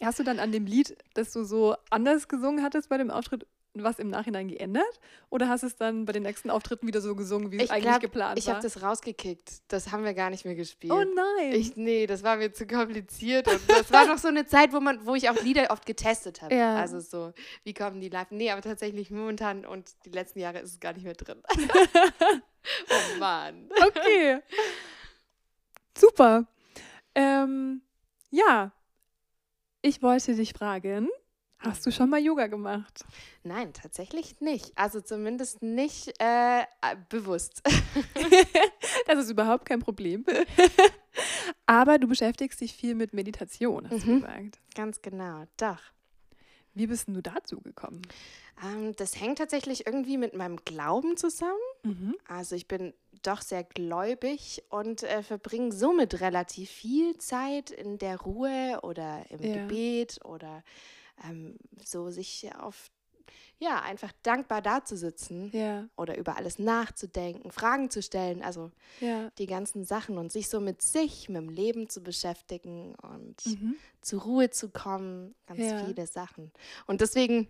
Hast 0.01 0.19
du 0.19 0.23
dann 0.23 0.39
an 0.39 0.51
dem 0.51 0.65
Lied, 0.65 0.97
das 1.13 1.31
du 1.31 1.43
so 1.45 1.75
anders 1.89 2.27
gesungen 2.27 2.63
hattest 2.63 2.89
bei 2.89 2.97
dem 2.97 3.09
Auftritt, 3.09 3.47
was 3.83 3.99
im 3.99 4.09
Nachhinein 4.09 4.47
geändert? 4.47 4.99
Oder 5.29 5.49
hast 5.49 5.63
du 5.63 5.67
es 5.67 5.75
dann 5.75 6.05
bei 6.05 6.13
den 6.13 6.23
nächsten 6.23 6.49
Auftritten 6.49 6.87
wieder 6.87 7.01
so 7.01 7.15
gesungen, 7.15 7.51
wie 7.51 7.57
es 7.57 7.69
eigentlich 7.69 7.83
glaub, 7.83 8.01
geplant 8.01 8.39
ich 8.39 8.47
war? 8.47 8.51
Ich 8.51 8.55
habe 8.55 8.63
das 8.63 8.83
rausgekickt. 8.83 9.61
Das 9.67 9.91
haben 9.91 10.03
wir 10.03 10.13
gar 10.13 10.29
nicht 10.29 10.45
mehr 10.45 10.55
gespielt. 10.55 10.93
Oh 10.93 11.03
nein. 11.03 11.53
Ich, 11.53 11.75
nee, 11.75 12.07
das 12.07 12.23
war 12.23 12.37
mir 12.37 12.53
zu 12.53 12.67
kompliziert. 12.67 13.47
Und 13.47 13.61
das 13.67 13.91
war 13.91 14.07
noch 14.07 14.17
so 14.17 14.27
eine 14.27 14.45
Zeit, 14.45 14.73
wo, 14.73 14.79
man, 14.79 15.05
wo 15.05 15.15
ich 15.15 15.29
auch 15.29 15.41
Lieder 15.41 15.67
oft 15.69 15.85
getestet 15.85 16.41
habe. 16.41 16.55
Ja. 16.55 16.75
Also 16.75 16.99
so, 16.99 17.33
wie 17.63 17.73
kommen 17.73 17.99
die 18.01 18.09
live? 18.09 18.31
Nee, 18.31 18.51
aber 18.51 18.61
tatsächlich 18.61 19.11
momentan 19.11 19.65
und 19.65 19.91
die 20.05 20.11
letzten 20.11 20.39
Jahre 20.39 20.59
ist 20.59 20.71
es 20.71 20.79
gar 20.79 20.93
nicht 20.93 21.03
mehr 21.03 21.13
drin. 21.13 21.41
oh 22.89 23.19
Mann. 23.19 23.69
Okay. 23.87 24.41
Super. 25.97 26.45
Ähm, 27.13 27.81
ja, 28.29 28.73
ich 29.81 30.01
wollte 30.01 30.35
dich 30.35 30.53
fragen, 30.53 31.09
Hast 31.59 31.85
du 31.85 31.91
schon 31.91 32.09
mal 32.09 32.21
Yoga 32.21 32.47
gemacht? 32.47 33.03
Nein, 33.43 33.73
tatsächlich 33.73 34.39
nicht. 34.39 34.71
Also 34.77 35.01
zumindest 35.01 35.63
nicht 35.63 36.13
äh, 36.19 36.63
bewusst. 37.09 37.61
das 39.07 39.19
ist 39.19 39.31
überhaupt 39.31 39.65
kein 39.65 39.79
Problem. 39.79 40.25
Aber 41.65 41.97
du 41.97 42.07
beschäftigst 42.07 42.61
dich 42.61 42.73
viel 42.73 42.93
mit 42.93 43.13
Meditation, 43.13 43.89
hast 43.89 44.05
mhm. 44.05 44.21
du 44.21 44.21
gesagt. 44.21 44.59
Ganz 44.75 45.01
genau, 45.01 45.45
doch. 45.57 45.79
Wie 46.73 46.87
bist 46.87 47.07
du 47.07 47.21
dazu 47.21 47.61
gekommen? 47.61 48.01
Ähm, 48.63 48.93
das 48.97 49.19
hängt 49.19 49.37
tatsächlich 49.37 49.87
irgendwie 49.87 50.17
mit 50.17 50.35
meinem 50.35 50.57
Glauben 50.57 51.15
zusammen. 51.15 51.53
Mhm. 51.83 52.15
Also 52.27 52.55
ich 52.55 52.67
bin 52.67 52.93
doch 53.23 53.41
sehr 53.41 53.63
gläubig 53.63 54.63
und 54.69 55.03
äh, 55.03 55.23
verbringe 55.23 55.71
somit 55.71 56.19
relativ 56.19 56.69
viel 56.69 57.17
Zeit 57.17 57.71
in 57.71 57.97
der 57.97 58.19
Ruhe 58.19 58.79
oder 58.83 59.23
im 59.29 59.41
ja. 59.41 59.53
Gebet 59.53 60.19
oder 60.25 60.63
ähm, 61.23 61.57
so 61.83 62.09
sich 62.09 62.49
auf 62.59 62.91
ja, 63.57 63.81
einfach 63.81 64.11
dankbar 64.21 64.61
dazusitzen 64.61 65.49
ja. 65.53 65.87
oder 65.95 66.17
über 66.17 66.35
alles 66.35 66.59
nachzudenken, 66.59 67.51
Fragen 67.51 67.89
zu 67.89 68.01
stellen, 68.01 68.43
also 68.43 68.71
ja. 68.99 69.29
die 69.37 69.45
ganzen 69.45 69.85
Sachen 69.85 70.17
und 70.17 70.31
sich 70.31 70.49
so 70.49 70.59
mit 70.59 70.81
sich, 70.81 71.29
mit 71.29 71.41
dem 71.41 71.49
Leben 71.49 71.89
zu 71.89 72.01
beschäftigen 72.01 72.95
und 72.95 73.45
mhm. 73.45 73.75
zur 74.01 74.23
Ruhe 74.23 74.49
zu 74.49 74.69
kommen, 74.69 75.35
ganz 75.47 75.61
ja. 75.61 75.85
viele 75.85 76.05
Sachen. 76.05 76.51
Und 76.85 76.99
deswegen 76.99 77.47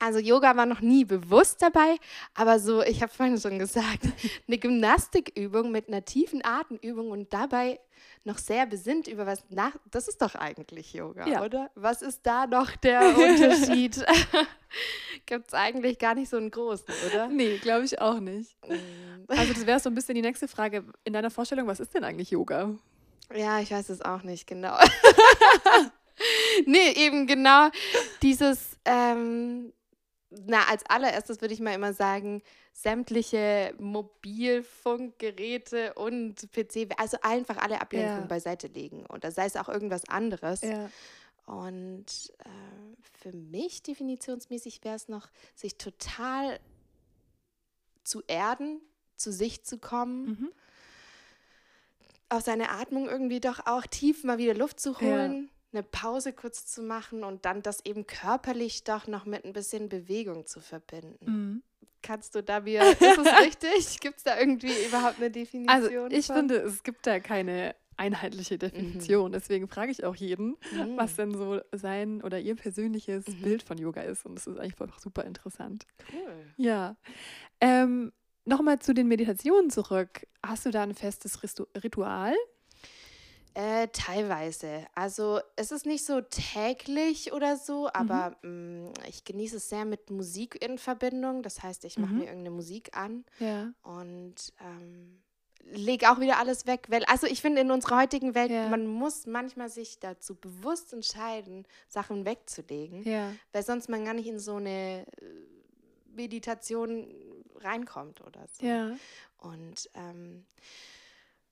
also 0.00 0.18
Yoga 0.18 0.56
war 0.56 0.64
noch 0.64 0.80
nie 0.80 1.04
bewusst 1.04 1.60
dabei, 1.60 1.96
aber 2.34 2.58
so, 2.58 2.82
ich 2.82 3.02
habe 3.02 3.12
vorhin 3.12 3.38
schon 3.38 3.58
gesagt, 3.58 4.00
eine 4.48 4.58
Gymnastikübung 4.58 5.70
mit 5.70 5.88
einer 5.88 6.04
tiefen 6.04 6.42
Atemübung 6.42 7.10
und 7.10 7.32
dabei 7.32 7.78
noch 8.24 8.38
sehr 8.38 8.64
besinnt 8.64 9.08
über 9.08 9.26
was 9.26 9.44
nach. 9.50 9.72
Das 9.90 10.08
ist 10.08 10.22
doch 10.22 10.34
eigentlich 10.34 10.94
Yoga, 10.94 11.26
ja. 11.26 11.44
oder? 11.44 11.70
Was 11.74 12.00
ist 12.00 12.20
da 12.24 12.46
noch 12.46 12.74
der 12.76 13.00
Unterschied? 13.16 14.04
Gibt 15.26 15.48
es 15.48 15.54
eigentlich 15.54 15.98
gar 15.98 16.14
nicht 16.14 16.30
so 16.30 16.38
einen 16.38 16.50
großen, 16.50 16.86
oder? 17.10 17.28
Nee, 17.28 17.58
glaube 17.58 17.84
ich 17.84 18.00
auch 18.00 18.20
nicht. 18.20 18.56
Mm. 18.66 19.24
Also 19.28 19.52
das 19.52 19.66
wäre 19.66 19.80
so 19.80 19.90
ein 19.90 19.94
bisschen 19.94 20.14
die 20.14 20.22
nächste 20.22 20.48
Frage. 20.48 20.84
In 21.04 21.12
deiner 21.12 21.30
Vorstellung, 21.30 21.66
was 21.66 21.78
ist 21.78 21.94
denn 21.94 22.04
eigentlich 22.04 22.30
Yoga? 22.30 22.74
Ja, 23.34 23.60
ich 23.60 23.70
weiß 23.70 23.90
es 23.90 24.00
auch 24.02 24.22
nicht 24.22 24.46
genau. 24.46 24.76
nee, 26.64 26.92
eben 26.96 27.26
genau 27.26 27.68
dieses, 28.22 28.78
ähm, 28.86 29.72
na, 30.46 30.68
als 30.68 30.84
allererstes 30.86 31.40
würde 31.40 31.54
ich 31.54 31.60
mal 31.60 31.74
immer 31.74 31.92
sagen, 31.92 32.42
sämtliche 32.72 33.74
Mobilfunkgeräte 33.78 35.94
und 35.94 36.52
PC, 36.52 36.88
also 36.96 37.16
einfach 37.22 37.56
alle 37.58 37.80
Ablenkungen 37.80 38.22
ja. 38.22 38.26
beiseite 38.26 38.68
legen. 38.68 39.04
Oder 39.06 39.32
sei 39.32 39.46
es 39.46 39.56
auch 39.56 39.68
irgendwas 39.68 40.08
anderes. 40.08 40.62
Ja. 40.62 40.88
Und 41.46 42.32
äh, 42.38 42.48
für 43.20 43.36
mich 43.36 43.82
definitionsmäßig 43.82 44.84
wäre 44.84 44.96
es 44.96 45.08
noch, 45.08 45.28
sich 45.54 45.76
total 45.76 46.58
zu 48.04 48.22
erden, 48.26 48.80
zu 49.16 49.32
sich 49.32 49.64
zu 49.64 49.78
kommen. 49.78 50.26
Mhm. 50.26 50.52
Auf 52.28 52.42
seine 52.42 52.70
Atmung 52.70 53.08
irgendwie 53.08 53.40
doch 53.40 53.66
auch 53.66 53.86
tief 53.86 54.22
mal 54.22 54.38
wieder 54.38 54.54
Luft 54.54 54.78
zu 54.78 55.00
holen. 55.00 55.49
Eine 55.72 55.82
Pause 55.82 56.32
kurz 56.32 56.66
zu 56.66 56.82
machen 56.82 57.22
und 57.24 57.44
dann 57.44 57.62
das 57.62 57.84
eben 57.84 58.06
körperlich 58.06 58.84
doch 58.84 59.06
noch 59.06 59.24
mit 59.24 59.44
ein 59.44 59.52
bisschen 59.52 59.88
Bewegung 59.88 60.46
zu 60.46 60.60
verbinden. 60.60 61.24
Mhm. 61.24 61.62
Kannst 62.02 62.34
du 62.34 62.42
da 62.42 62.60
mir, 62.60 62.82
ist 62.82 63.00
es 63.00 63.08
richtig? 63.40 64.00
Gibt 64.00 64.18
es 64.18 64.24
da 64.24 64.38
irgendwie 64.38 64.72
überhaupt 64.88 65.18
eine 65.18 65.30
Definition? 65.30 65.68
Also 65.68 65.90
ich 66.08 66.26
von? 66.26 66.36
finde, 66.36 66.56
es 66.56 66.82
gibt 66.82 67.06
da 67.06 67.20
keine 67.20 67.74
einheitliche 67.96 68.56
Definition. 68.56 69.30
Mhm. 69.30 69.32
Deswegen 69.32 69.68
frage 69.68 69.92
ich 69.92 70.04
auch 70.04 70.16
jeden, 70.16 70.56
mhm. 70.72 70.96
was 70.96 71.16
denn 71.16 71.32
so 71.32 71.60
sein 71.72 72.22
oder 72.22 72.40
ihr 72.40 72.56
persönliches 72.56 73.28
mhm. 73.28 73.42
Bild 73.42 73.62
von 73.62 73.76
Yoga 73.76 74.00
ist. 74.00 74.24
Und 74.24 74.36
das 74.36 74.46
ist 74.46 74.58
eigentlich 74.58 74.80
einfach 74.80 74.98
super 74.98 75.24
interessant. 75.24 75.86
Cool. 76.12 76.46
Ja. 76.56 76.96
Ähm, 77.60 78.12
Nochmal 78.46 78.78
zu 78.78 78.94
den 78.94 79.06
Meditationen 79.06 79.70
zurück. 79.70 80.26
Hast 80.44 80.66
du 80.66 80.70
da 80.70 80.82
ein 80.82 80.94
festes 80.94 81.40
Ritual? 81.84 82.34
Äh, 83.60 83.88
teilweise. 83.88 84.86
Also 84.94 85.40
es 85.54 85.70
ist 85.70 85.84
nicht 85.84 86.06
so 86.06 86.22
täglich 86.22 87.34
oder 87.34 87.58
so, 87.58 87.90
aber 87.92 88.34
mhm. 88.40 88.84
mh, 88.84 88.92
ich 89.06 89.24
genieße 89.24 89.58
es 89.58 89.68
sehr 89.68 89.84
mit 89.84 90.08
Musik 90.08 90.64
in 90.64 90.78
Verbindung. 90.78 91.42
Das 91.42 91.62
heißt, 91.62 91.84
ich 91.84 91.98
mache 91.98 92.12
mhm. 92.12 92.18
mir 92.20 92.24
irgendeine 92.24 92.52
Musik 92.52 92.96
an 92.96 93.26
ja. 93.38 93.70
und 93.82 94.54
ähm, 94.60 95.20
lege 95.64 96.10
auch 96.10 96.20
wieder 96.20 96.38
alles 96.38 96.66
weg. 96.66 96.86
Weil, 96.88 97.04
also 97.04 97.26
ich 97.26 97.42
finde, 97.42 97.60
in 97.60 97.70
unserer 97.70 97.98
heutigen 97.98 98.34
Welt, 98.34 98.50
ja. 98.50 98.66
man 98.70 98.86
muss 98.86 99.26
manchmal 99.26 99.68
sich 99.68 99.98
dazu 99.98 100.36
bewusst 100.36 100.94
entscheiden, 100.94 101.66
Sachen 101.86 102.24
wegzulegen, 102.24 103.02
ja. 103.02 103.30
weil 103.52 103.62
sonst 103.62 103.90
man 103.90 104.06
gar 104.06 104.14
nicht 104.14 104.28
in 104.28 104.38
so 104.38 104.54
eine 104.54 105.04
äh, 105.20 105.24
Meditation 106.14 107.12
reinkommt 107.56 108.22
oder 108.22 108.46
so. 108.52 108.64
Ja. 108.64 108.92
Und 109.36 109.90
ähm, 109.92 110.46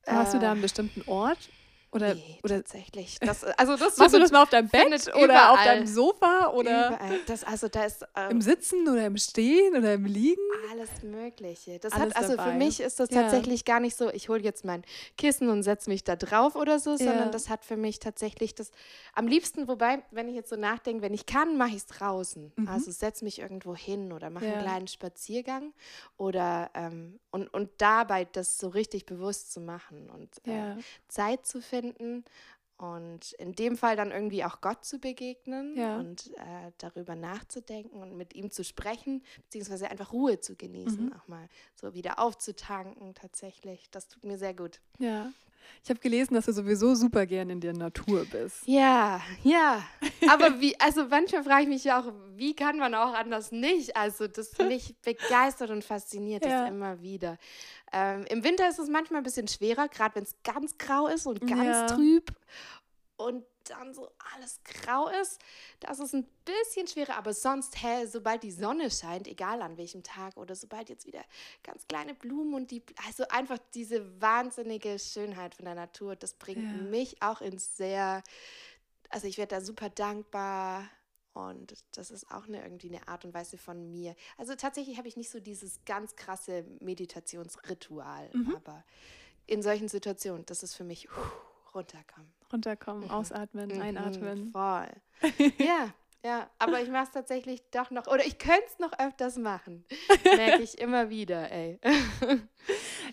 Hast 0.06 0.32
du 0.32 0.38
da 0.38 0.46
äh, 0.46 0.50
einen 0.52 0.62
bestimmten 0.62 1.02
Ort, 1.06 1.50
Oder, 1.90 2.14
Nee, 2.14 2.38
oder 2.44 2.56
tatsächlich. 2.56 3.18
Das, 3.20 3.44
also 3.44 3.76
das 3.78 3.96
machst 3.98 4.14
du 4.14 4.18
das 4.18 4.30
mal 4.30 4.42
auf 4.42 4.50
deinem 4.50 4.68
Bett 4.68 4.86
oder 5.14 5.14
auf 5.14 5.24
überall. 5.24 5.64
deinem 5.64 5.86
Sofa 5.86 6.48
oder 6.52 6.88
überall. 6.88 7.18
Das, 7.26 7.44
also 7.44 7.68
da 7.68 7.84
ist 7.84 8.04
ähm, 8.14 8.32
im 8.32 8.40
Sitzen 8.42 8.86
oder 8.86 9.06
im 9.06 9.16
Stehen 9.16 9.74
oder 9.74 9.94
im 9.94 10.04
Liegen? 10.04 10.40
alles 10.70 11.02
Mögliche. 11.02 11.78
Das 11.78 11.94
Alles 11.94 12.14
hat, 12.14 12.22
also 12.22 12.36
dabei. 12.36 12.50
für 12.52 12.58
mich 12.58 12.80
ist 12.80 13.00
das 13.00 13.08
Ja. 13.10 13.22
tatsächlich 13.22 13.64
gar 13.64 13.80
nicht 13.80 13.96
so, 13.96 14.10
ich 14.10 14.28
hole 14.28 14.40
jetzt 14.42 14.66
mein 14.66 14.82
Kissen 15.16 15.48
und 15.48 15.62
setze 15.62 15.88
mich 15.88 16.04
da 16.04 16.14
drauf 16.16 16.56
oder 16.56 16.78
so, 16.78 16.90
Ja. 16.90 16.98
sondern 16.98 17.32
das 17.32 17.48
hat 17.48 17.64
für 17.64 17.76
mich 17.78 18.00
tatsächlich 18.00 18.54
das 18.54 18.70
am 19.14 19.26
liebsten, 19.26 19.66
wobei, 19.66 20.02
wenn 20.10 20.28
ich 20.28 20.34
jetzt 20.34 20.50
so 20.50 20.56
nachdenke, 20.56 21.00
wenn 21.00 21.14
ich 21.14 21.24
kann, 21.24 21.56
mache 21.56 21.70
ich 21.70 21.76
es 21.76 21.86
draußen. 21.86 22.52
Mhm. 22.54 22.68
Also 22.68 22.90
setze 22.90 23.24
mich 23.24 23.38
irgendwo 23.38 23.74
hin 23.74 24.12
oder 24.12 24.28
mache 24.28 24.44
Ja. 24.44 24.50
einen 24.52 24.60
kleinen 24.60 24.88
Spaziergang 24.88 25.72
oder 26.18 26.70
ähm, 26.74 27.18
und, 27.30 27.48
und 27.54 27.70
dabei 27.78 28.26
das 28.26 28.58
so 28.58 28.68
richtig 28.68 29.06
bewusst 29.06 29.52
zu 29.54 29.60
machen 29.62 30.10
und 30.10 30.28
äh. 30.46 30.76
Zeit 31.08 31.46
zu 31.46 31.62
finden 31.62 31.77
und 32.76 33.32
in 33.32 33.54
dem 33.54 33.76
Fall 33.76 33.96
dann 33.96 34.12
irgendwie 34.12 34.44
auch 34.44 34.60
Gott 34.60 34.84
zu 34.84 34.98
begegnen 35.00 35.76
Ja. 35.76 35.98
und 35.98 36.28
äh, 36.36 36.70
darüber 36.78 37.16
nachzudenken 37.16 38.00
und 38.00 38.16
mit 38.16 38.34
ihm 38.34 38.50
zu 38.52 38.62
sprechen, 38.62 39.24
beziehungsweise 39.44 39.90
einfach 39.90 40.12
Ruhe 40.12 40.38
zu 40.40 40.54
genießen, 40.54 41.06
Mhm. 41.06 41.12
auch 41.12 41.26
mal 41.26 41.48
so 41.74 41.92
wieder 41.94 42.20
aufzutanken 42.20 43.14
tatsächlich. 43.14 43.90
Das 43.90 44.06
tut 44.08 44.22
mir 44.24 44.38
sehr 44.38 44.54
gut. 44.54 44.80
Ja. 44.98 45.32
Ich 45.84 45.90
habe 45.90 46.00
gelesen, 46.00 46.34
dass 46.34 46.46
du 46.46 46.52
sowieso 46.52 46.94
super 46.94 47.24
gern 47.26 47.50
in 47.50 47.60
der 47.60 47.72
Natur 47.72 48.24
bist. 48.24 48.58
Ja, 48.66 49.20
ja. 49.42 49.82
Aber 50.28 50.60
wie, 50.60 50.78
also 50.80 51.04
manchmal 51.06 51.44
frage 51.44 51.62
ich 51.62 51.68
mich 51.68 51.84
ja 51.84 52.00
auch, 52.00 52.12
wie 52.36 52.54
kann 52.54 52.78
man 52.78 52.94
auch 52.94 53.14
anders 53.14 53.52
nicht? 53.52 53.96
Also 53.96 54.28
das 54.28 54.56
mich 54.58 54.94
begeistert 55.02 55.70
und 55.70 55.84
fasziniert 55.84 56.44
Ja. 56.44 56.62
das 56.64 56.70
immer 56.70 57.00
wieder. 57.00 57.38
Ähm, 57.92 58.24
Im 58.28 58.44
Winter 58.44 58.68
ist 58.68 58.78
es 58.78 58.88
manchmal 58.88 59.20
ein 59.20 59.24
bisschen 59.24 59.48
schwerer, 59.48 59.88
gerade 59.88 60.16
wenn 60.16 60.24
es 60.24 60.34
ganz 60.44 60.76
grau 60.78 61.06
ist 61.06 61.26
und 61.26 61.40
ganz 61.46 61.64
Ja. 61.64 61.86
trüb 61.86 62.32
und 63.16 63.44
dann 63.70 63.94
so 63.94 64.10
alles 64.34 64.60
grau 64.64 65.08
ist. 65.08 65.38
Das 65.80 65.98
ist 66.00 66.14
ein 66.14 66.26
bisschen 66.44 66.86
schwerer, 66.86 67.16
aber 67.16 67.34
sonst, 67.34 67.82
hä, 67.82 68.06
sobald 68.06 68.42
die 68.42 68.50
Sonne 68.52 68.90
scheint, 68.90 69.26
egal 69.28 69.62
an 69.62 69.76
welchem 69.76 70.02
Tag 70.02 70.36
oder 70.36 70.54
sobald 70.54 70.88
jetzt 70.88 71.06
wieder 71.06 71.24
ganz 71.62 71.86
kleine 71.88 72.14
Blumen 72.14 72.54
und 72.54 72.70
die, 72.70 72.82
also 73.06 73.26
einfach 73.28 73.58
diese 73.74 74.20
wahnsinnige 74.20 74.98
Schönheit 74.98 75.54
von 75.54 75.64
der 75.64 75.74
Natur, 75.74 76.16
das 76.16 76.34
bringt 76.34 76.70
Ja. 76.70 76.76
mich 76.76 77.22
auch 77.22 77.40
ins 77.40 77.76
sehr, 77.76 78.22
also 79.10 79.26
ich 79.26 79.38
werde 79.38 79.56
da 79.56 79.60
super 79.60 79.90
dankbar. 79.90 80.88
Und 81.34 81.74
das 81.92 82.10
ist 82.10 82.28
auch 82.32 82.48
eine, 82.48 82.60
irgendwie 82.62 82.88
eine 82.88 83.06
Art 83.06 83.24
und 83.24 83.32
Weise 83.32 83.58
von 83.58 83.92
mir. 83.92 84.16
Also 84.38 84.56
tatsächlich 84.56 84.98
habe 84.98 85.06
ich 85.06 85.16
nicht 85.16 85.30
so 85.30 85.38
dieses 85.38 85.84
ganz 85.84 86.16
krasse 86.16 86.64
Meditationsritual, 86.80 88.28
Mhm. 88.32 88.56
aber 88.56 88.84
in 89.46 89.62
solchen 89.62 89.88
Situationen, 89.88 90.44
das 90.46 90.64
ist 90.64 90.74
für 90.74 90.82
mich 90.84 91.06
puh, 91.08 91.20
runterkommen. 91.74 92.32
Runterkommen, 92.52 93.10
ausatmen, 93.10 93.68
Mhm, 93.70 93.80
einatmen. 93.80 94.52
Voll. 94.52 94.88
ja, 95.58 95.92
ja. 96.24 96.50
Aber 96.58 96.80
ich 96.80 96.88
mache 96.90 97.04
es 97.04 97.10
tatsächlich 97.10 97.62
doch 97.70 97.90
noch, 97.90 98.06
oder 98.06 98.24
ich 98.26 98.38
könnte 98.38 98.64
es 98.66 98.78
noch 98.78 98.92
öfters 98.98 99.36
machen. 99.36 99.84
Merke 100.24 100.62
ich 100.62 100.78
immer 100.78 101.10
wieder, 101.10 101.50
ey. 101.50 101.78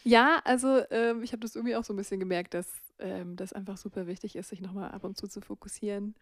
Ja, 0.03 0.39
also 0.43 0.83
ähm, 0.91 1.23
ich 1.23 1.31
habe 1.31 1.39
das 1.39 1.55
irgendwie 1.55 1.75
auch 1.75 1.83
so 1.83 1.93
ein 1.93 1.95
bisschen 1.95 2.19
gemerkt, 2.19 2.53
dass 2.53 2.67
ähm, 2.99 3.35
das 3.35 3.53
einfach 3.53 3.77
super 3.77 4.05
wichtig 4.05 4.35
ist, 4.35 4.49
sich 4.49 4.61
nochmal 4.61 4.91
ab 4.91 5.03
und 5.03 5.17
zu 5.17 5.27
zu 5.27 5.41
fokussieren. 5.41 6.15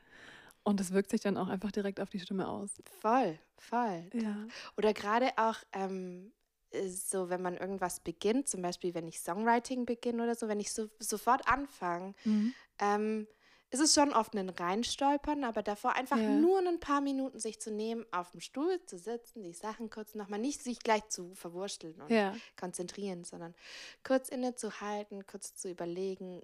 Und 0.63 0.79
das 0.79 0.93
wirkt 0.93 1.09
sich 1.09 1.19
dann 1.19 1.35
auch 1.35 1.49
einfach 1.49 1.71
direkt 1.71 1.99
auf 1.99 2.09
die 2.09 2.19
Stimme 2.19 2.47
aus. 2.47 2.71
voll, 3.01 3.37
voll. 3.57 4.09
Ja. 4.13 4.37
Oder 4.77 4.93
gerade 4.93 5.31
auch 5.35 5.57
ähm, 5.73 6.31
äh, 6.31 6.42
so, 6.87 7.29
wenn 7.29 7.41
man 7.41 7.57
irgendwas 7.57 7.99
beginnt, 8.01 8.47
zum 8.49 8.61
Beispiel, 8.61 8.93
wenn 8.93 9.07
ich 9.07 9.19
Songwriting 9.21 9.85
beginne 9.85 10.23
oder 10.23 10.35
so, 10.35 10.47
wenn 10.47 10.59
ich 10.59 10.71
so, 10.73 10.89
sofort 10.99 11.47
anfange, 11.47 12.15
Mhm. 12.25 12.53
ähm, 12.79 13.27
ist 13.71 13.79
es 13.81 13.95
schon 13.95 14.13
oft 14.13 14.35
ein 14.35 14.49
Reinstolpern, 14.49 15.43
aber 15.43 15.63
davor 15.63 15.93
einfach 15.95 16.17
Ja. 16.17 16.27
nur 16.27 16.59
ein 16.59 16.79
paar 16.79 17.01
Minuten 17.01 17.39
sich 17.39 17.59
zu 17.59 17.71
nehmen, 17.71 18.05
auf 18.11 18.31
dem 18.31 18.39
Stuhl 18.39 18.83
zu 18.85 18.99
sitzen, 18.99 19.43
die 19.43 19.53
Sachen 19.53 19.89
kurz 19.89 20.13
nochmal, 20.15 20.39
nicht 20.39 20.61
sich 20.63 20.79
gleich 20.79 21.07
zu 21.09 21.33
verwursteln 21.33 22.01
und 22.01 22.11
Ja. 22.11 22.39
konzentrieren, 22.55 23.23
sondern 23.23 23.55
kurz 24.03 24.29
innezuhalten, 24.29 25.25
kurz 25.25 25.55
zu 25.55 25.69
überlegen, 25.71 26.43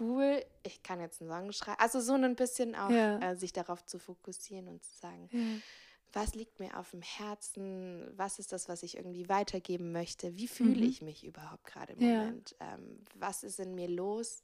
cool, 0.00 0.44
ich 0.62 0.82
kann 0.82 1.00
jetzt 1.00 1.20
einen 1.20 1.30
Song 1.30 1.52
schreiben. 1.52 1.78
Also 1.80 2.00
so 2.00 2.14
ein 2.14 2.36
bisschen 2.36 2.74
auch 2.74 2.94
Ja. 2.94 3.18
äh, 3.20 3.34
sich 3.36 3.52
darauf 3.52 3.84
zu 3.84 3.98
fokussieren 3.98 4.68
und 4.68 4.84
zu 4.84 4.96
sagen. 4.96 5.30
Was 6.12 6.34
liegt 6.34 6.58
mir 6.60 6.76
auf 6.76 6.90
dem 6.90 7.02
Herzen, 7.02 8.10
was 8.16 8.38
ist 8.38 8.52
das, 8.52 8.68
was 8.68 8.82
ich 8.82 8.96
irgendwie 8.96 9.28
weitergeben 9.28 9.92
möchte, 9.92 10.36
wie 10.36 10.48
fühle 10.48 10.80
Mhm. 10.80 10.88
ich 10.88 11.02
mich 11.02 11.24
überhaupt 11.24 11.64
gerade 11.64 11.92
im 11.92 12.00
Ja. 12.00 12.18
Moment, 12.24 12.56
ähm, 12.60 13.04
was 13.14 13.42
ist 13.44 13.60
in 13.60 13.74
mir 13.74 13.88
los 13.88 14.42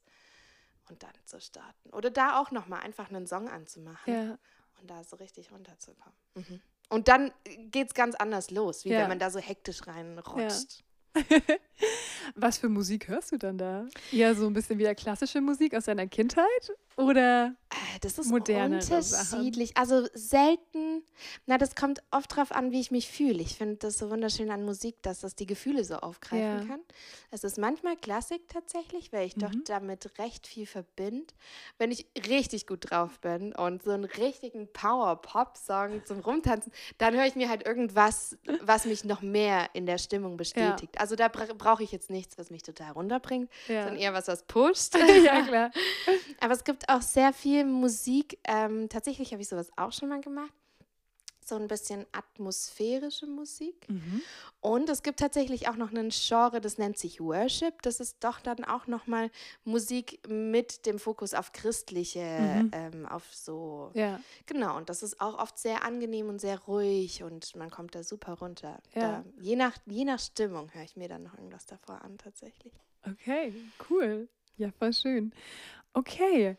und 0.88 1.02
dann 1.02 1.12
zu 1.24 1.40
starten. 1.40 1.90
Oder 1.90 2.10
da 2.10 2.40
auch 2.40 2.50
nochmal 2.52 2.80
einfach 2.82 3.08
einen 3.10 3.26
Song 3.26 3.48
anzumachen 3.48 4.12
Ja. 4.12 4.38
und 4.80 4.88
da 4.90 5.02
so 5.02 5.16
richtig 5.16 5.50
runterzukommen. 5.50 6.16
Mhm. 6.34 6.60
Und 6.88 7.08
dann 7.08 7.32
geht 7.70 7.88
es 7.88 7.94
ganz 7.94 8.14
anders 8.14 8.50
los, 8.52 8.84
wie 8.84 8.90
Ja. 8.90 8.98
wenn 8.98 9.08
man 9.08 9.18
da 9.18 9.30
so 9.30 9.40
hektisch 9.40 9.86
reinrutscht. 9.88 10.84
Was 12.34 12.58
für 12.58 12.68
Musik 12.68 13.08
hörst 13.08 13.32
du 13.32 13.38
dann 13.38 13.58
da? 13.58 13.86
Ja, 14.10 14.34
so 14.34 14.46
ein 14.46 14.52
bisschen 14.52 14.78
wieder 14.78 14.94
klassische 14.94 15.40
Musik 15.40 15.74
aus 15.74 15.84
deiner 15.84 16.06
Kindheit? 16.06 16.46
Oder? 16.96 17.54
Äh, 17.70 17.98
Das 18.00 18.18
ist 18.18 18.28
Modernere 18.28 19.02
Sachen. 19.02 19.38
unterschiedlich. 19.40 19.76
Also 19.76 20.06
selten, 20.14 21.02
na, 21.44 21.58
das 21.58 21.74
kommt 21.74 22.02
oft 22.10 22.34
drauf 22.34 22.52
an, 22.52 22.72
wie 22.72 22.80
ich 22.80 22.90
mich 22.90 23.08
fühle. 23.10 23.42
Ich 23.42 23.56
finde 23.56 23.76
das 23.76 23.98
so 23.98 24.10
wunderschön 24.10 24.50
an 24.50 24.64
Musik, 24.64 25.02
dass 25.02 25.20
das 25.20 25.34
die 25.34 25.44
Gefühle 25.44 25.84
so 25.84 25.96
aufgreifen 25.96 26.60
Ja. 26.60 26.64
kann. 26.66 26.80
Es 27.30 27.44
ist 27.44 27.58
manchmal 27.58 27.96
Klassik 27.96 28.48
tatsächlich, 28.48 29.12
weil 29.12 29.26
ich 29.26 29.34
doch 29.34 29.52
Mhm. 29.52 29.64
damit 29.66 30.18
recht 30.18 30.46
viel 30.46 30.66
verbinde. 30.66 31.26
Wenn 31.76 31.90
ich 31.90 32.06
richtig 32.28 32.66
gut 32.66 32.90
drauf 32.90 33.20
bin 33.20 33.54
und 33.54 33.82
so 33.82 33.90
einen 33.90 34.04
richtigen 34.04 34.72
Power-Pop-Song 34.72 36.02
zum 36.06 36.20
Rumtanzen, 36.20 36.72
dann 36.98 37.14
höre 37.14 37.26
ich 37.26 37.34
mir 37.36 37.48
halt 37.50 37.66
irgendwas, 37.66 38.38
was 38.60 38.86
mich 38.86 39.04
noch 39.04 39.20
mehr 39.20 39.68
in 39.74 39.84
der 39.84 39.98
Stimmung 39.98 40.36
bestätigt. 40.38 40.98
Also 40.98 41.14
da 41.16 41.28
bra 41.28 41.44
brauche 41.58 41.82
ich 41.82 41.92
jetzt 41.92 42.08
nichts, 42.16 42.36
was 42.38 42.50
mich 42.50 42.62
total 42.62 42.92
runterbringt, 42.92 43.50
Ja. 43.68 43.84
sondern 43.84 44.00
eher 44.00 44.12
was, 44.14 44.26
was 44.28 44.42
pusht. 44.44 44.94
ja, 45.24 45.42
klar. 45.42 45.70
Aber 46.40 46.54
es 46.54 46.64
gibt 46.64 46.88
auch 46.88 47.02
sehr 47.02 47.32
viel 47.32 47.64
Musik. 47.64 48.38
Ähm, 48.44 48.88
tatsächlich 48.88 49.32
habe 49.32 49.42
ich 49.42 49.48
sowas 49.48 49.70
auch 49.76 49.92
schon 49.92 50.08
mal 50.08 50.20
gemacht. 50.20 50.52
So 51.46 51.54
ein 51.54 51.68
bisschen 51.68 52.06
atmosphärische 52.12 53.26
Musik. 53.26 53.88
Mhm. 53.88 54.20
Und 54.60 54.88
es 54.88 55.04
gibt 55.04 55.20
tatsächlich 55.20 55.68
auch 55.68 55.76
noch 55.76 55.90
einen 55.90 56.08
Genre, 56.10 56.60
das 56.60 56.76
nennt 56.76 56.98
sich 56.98 57.20
Worship. 57.20 57.82
Das 57.82 58.00
ist 58.00 58.24
doch 58.24 58.40
dann 58.40 58.64
auch 58.64 58.88
nochmal 58.88 59.30
Musik 59.64 60.20
mit 60.28 60.86
dem 60.86 60.98
Fokus 60.98 61.34
auf 61.34 61.52
christliche, 61.52 62.20
Mhm. 62.20 62.70
ähm, 62.72 63.06
auf 63.06 63.32
so. 63.32 63.92
Ja. 63.94 64.18
Genau, 64.46 64.76
und 64.76 64.88
das 64.88 65.04
ist 65.04 65.20
auch 65.20 65.38
oft 65.38 65.56
sehr 65.56 65.84
angenehm 65.84 66.28
und 66.28 66.40
sehr 66.40 66.58
ruhig 66.60 67.22
und 67.22 67.54
man 67.54 67.70
kommt 67.70 67.94
da 67.94 68.02
super 68.02 68.32
runter. 68.34 68.80
Ja. 68.94 69.22
Da, 69.22 69.24
je, 69.40 69.54
nach, 69.54 69.76
je 69.86 70.04
nach 70.04 70.18
Stimmung 70.18 70.72
höre 70.74 70.82
ich 70.82 70.96
mir 70.96 71.08
dann 71.08 71.22
noch 71.22 71.34
irgendwas 71.34 71.66
davor 71.66 72.02
an, 72.02 72.18
tatsächlich. 72.18 72.72
Okay, 73.08 73.54
cool. 73.88 74.28
Ja, 74.56 74.72
voll 74.72 74.92
schön. 74.92 75.32
Okay. 75.92 76.56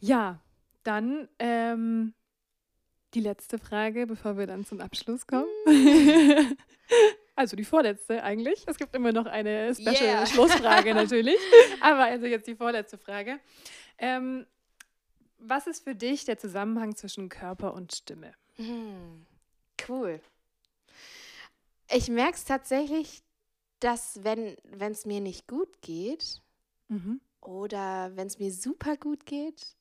Ja, 0.00 0.40
dann 0.82 1.28
ähm, 1.38 2.14
die 3.14 3.20
letzte 3.20 3.58
Frage, 3.58 4.06
bevor 4.06 4.38
wir 4.38 4.46
dann 4.46 4.64
zum 4.64 4.80
Abschluss 4.80 5.26
kommen. 5.26 5.46
also 7.36 7.56
die 7.56 7.64
vorletzte 7.64 8.22
eigentlich. 8.22 8.64
Es 8.66 8.76
gibt 8.78 8.94
immer 8.94 9.12
noch 9.12 9.26
eine 9.26 9.74
Special 9.74 10.02
Yeah. 10.02 10.26
Schlussfrage 10.26 10.94
natürlich. 11.02 11.36
Aber 11.80 12.04
also 12.04 12.26
jetzt 12.26 12.46
die 12.46 12.54
vorletzte 12.56 12.98
Frage. 12.98 13.38
Ähm, 13.98 14.46
was 15.38 15.66
ist 15.66 15.84
für 15.84 15.94
dich 15.94 16.24
der 16.24 16.38
Zusammenhang 16.38 16.94
zwischen 16.96 17.28
Körper 17.28 17.74
und 17.74 17.94
Stimme? 17.94 18.32
Hm, 18.56 19.26
cool. 19.88 20.20
Ich 21.90 22.08
merke 22.08 22.36
es 22.36 22.44
tatsächlich, 22.44 23.22
dass 23.80 24.20
wenn 24.22 24.56
es 24.92 25.04
mir 25.04 25.20
nicht 25.20 25.46
gut 25.48 25.82
geht 25.82 26.40
Mhm. 26.88 27.20
oder 27.40 28.12
wenn 28.16 28.26
es 28.26 28.38
mir 28.38 28.52
super 28.52 28.96
gut 28.96 29.24
geht 29.26 29.76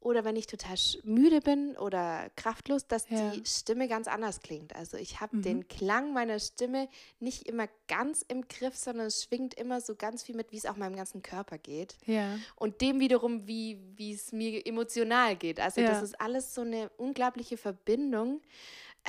oder 0.00 0.24
wenn 0.24 0.36
ich 0.36 0.46
total 0.46 0.76
müde 1.02 1.40
bin 1.40 1.76
oder 1.76 2.30
kraftlos, 2.36 2.86
dass 2.86 3.08
Ja. 3.08 3.30
die 3.30 3.42
Stimme 3.44 3.88
ganz 3.88 4.06
anders 4.06 4.40
klingt. 4.40 4.74
Also 4.76 4.96
ich 4.96 5.20
habe 5.20 5.36
Mhm. 5.38 5.42
den 5.42 5.68
Klang 5.68 6.12
meiner 6.12 6.38
Stimme 6.38 6.88
nicht 7.18 7.48
immer 7.48 7.68
ganz 7.88 8.22
im 8.28 8.46
Griff, 8.46 8.76
sondern 8.76 9.06
es 9.06 9.24
schwingt 9.24 9.54
immer 9.54 9.80
so 9.80 9.96
ganz 9.96 10.22
viel 10.22 10.36
mit, 10.36 10.52
wie 10.52 10.56
es 10.58 10.66
auch 10.66 10.76
meinem 10.76 10.94
ganzen 10.96 11.22
Körper 11.22 11.58
geht 11.58 11.96
Ja. 12.06 12.38
und 12.56 12.80
dem 12.80 13.00
wiederum, 13.00 13.46
wie 13.48 13.80
wie 13.96 14.12
es 14.12 14.30
mir 14.32 14.64
emotional 14.66 15.34
geht. 15.36 15.58
Also 15.58 15.80
Ja. 15.80 15.88
das 15.88 16.02
ist 16.02 16.20
alles 16.20 16.54
so 16.54 16.60
eine 16.60 16.90
unglaubliche 16.96 17.56
Verbindung. 17.56 18.40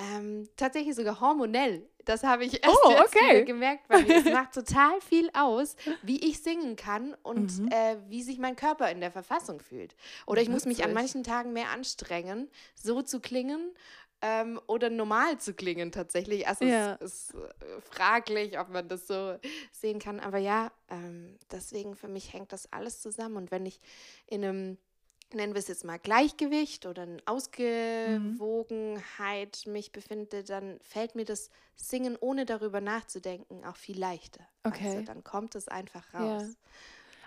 Ähm, 0.02 0.48
tatsächlich 0.56 0.96
sogar 0.96 1.20
hormonell. 1.20 1.88
Das 2.06 2.24
habe 2.24 2.46
ich 2.46 2.64
erst 2.64 2.78
Oh, 2.86 2.92
okay. 3.00 3.44
gemerkt 3.44 3.90
mir. 3.90 4.16
Es 4.16 4.24
macht 4.34 4.54
total 4.54 5.00
viel 5.02 5.30
aus, 5.34 5.76
wie 6.02 6.20
ich 6.30 6.42
singen 6.42 6.76
kann 6.76 7.16
und 7.24 7.60
Mhm. 7.60 7.68
äh, 7.72 7.98
wie 8.08 8.24
sich 8.24 8.38
mein 8.40 8.56
Körper 8.56 8.90
in 8.90 9.02
der 9.02 9.12
Verfassung 9.12 9.60
fühlt. 9.60 9.96
Oder 10.26 10.42
ich 10.42 10.50
muss 10.50 10.66
mich 10.66 10.84
an 10.84 10.94
manchen 10.94 11.24
Tagen 11.24 11.52
mehr 11.54 11.70
anstrengen, 11.70 12.50
so 12.76 13.02
zu 13.02 13.20
klingen. 13.20 13.74
ähm, 14.22 14.60
oder 14.68 14.90
normal 14.90 15.38
zu 15.40 15.54
klingen 15.54 15.94
tatsächlich. 15.94 16.46
Also 16.46 16.66
ja. 16.66 16.98
es 17.00 17.30
ist 17.30 17.36
äh, 17.36 17.80
fraglich, 17.90 18.60
ob 18.60 18.68
man 18.68 18.86
das 18.90 19.08
so 19.08 19.38
sehen 19.72 20.00
kann. 20.00 20.20
Aber 20.20 20.38
ja, 20.38 20.74
ähm, 20.90 21.38
deswegen 21.52 21.96
für 21.96 22.10
mich 22.10 22.34
hängt 22.34 22.52
das 22.52 22.72
alles 22.74 23.02
zusammen. 23.02 23.38
Und 23.38 23.50
wenn 23.52 23.66
ich 23.66 23.80
in 24.28 24.44
einem 24.44 24.78
nennen 25.34 25.54
wir 25.54 25.60
es 25.60 25.68
jetzt 25.68 25.86
mal 25.86 26.00
Gleichgewicht 26.00 26.86
oder 26.86 27.02
eine 27.04 27.18
Ausgewogenheit 27.26 29.64
mhm. 29.66 29.72
mich 29.72 29.92
befinde, 29.92 30.44
dann 30.44 30.80
fällt 30.82 31.16
mir 31.16 31.26
das 31.26 31.50
Singen, 31.76 32.18
ohne 32.20 32.46
darüber 32.46 32.82
nachzudenken, 32.82 33.64
auch 33.66 33.78
viel 33.78 34.00
leichter. 34.00 34.42
Okay. 34.64 34.88
Also 34.88 35.02
dann 35.04 35.24
kommt 35.24 35.56
es 35.56 35.68
einfach 35.68 36.14
raus. 36.14 36.44
Ja. 36.44 36.50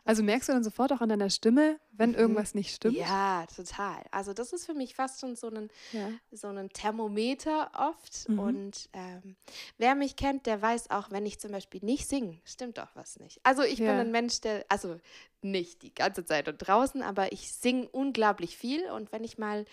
Also 0.05 0.23
merkst 0.25 0.49
du 0.49 0.53
dann 0.53 0.65
sofort 0.65 0.93
auch 0.93 1.01
an 1.01 1.09
deiner 1.09 1.31
Stimme, 1.31 1.79
wenn 1.93 2.11
mhm. 2.11 2.17
irgendwas 2.17 2.55
nicht 2.55 2.75
stimmt? 2.75 2.97
Ja, 2.97 3.47
total. 3.55 4.03
Also 4.11 4.33
das 4.33 4.53
ist 4.53 4.67
für 4.67 4.75
mich 4.75 4.95
fast 4.95 5.21
schon 5.21 5.37
so 5.37 5.49
ein, 5.49 5.71
ja. 5.93 6.09
so 6.33 6.49
ein 6.49 6.69
Thermometer 6.71 7.71
oft. 7.77 8.29
Mhm. 8.29 8.39
Und 8.39 8.89
ähm, 8.93 9.37
wer 9.79 9.95
mich 9.95 10.17
kennt, 10.17 10.47
der 10.47 10.61
weiß 10.61 10.91
auch, 10.91 11.11
wenn 11.11 11.25
ich 11.25 11.39
zum 11.39 11.53
Beispiel 11.53 11.81
nicht 11.85 12.09
singe, 12.09 12.41
stimmt 12.45 12.79
doch 12.79 12.89
was 12.95 13.21
nicht. 13.21 13.41
Also 13.45 13.63
ich 13.63 13.79
ja. 13.79 13.93
bin 13.93 14.01
ein 14.01 14.11
Mensch, 14.11 14.41
der, 14.41 14.65
also 14.69 14.97
nicht 15.41 15.83
die 15.83 15.95
ganze 15.95 16.25
Zeit 16.25 16.49
und 16.49 16.59
draußen, 16.59 17.03
aber 17.03 17.33
ich 17.33 17.53
singe 17.53 17.89
unglaublich 17.89 18.57
viel. 18.57 18.91
Und 18.91 19.13
wenn 19.13 19.23
ich 19.23 19.39
mal 19.39 19.67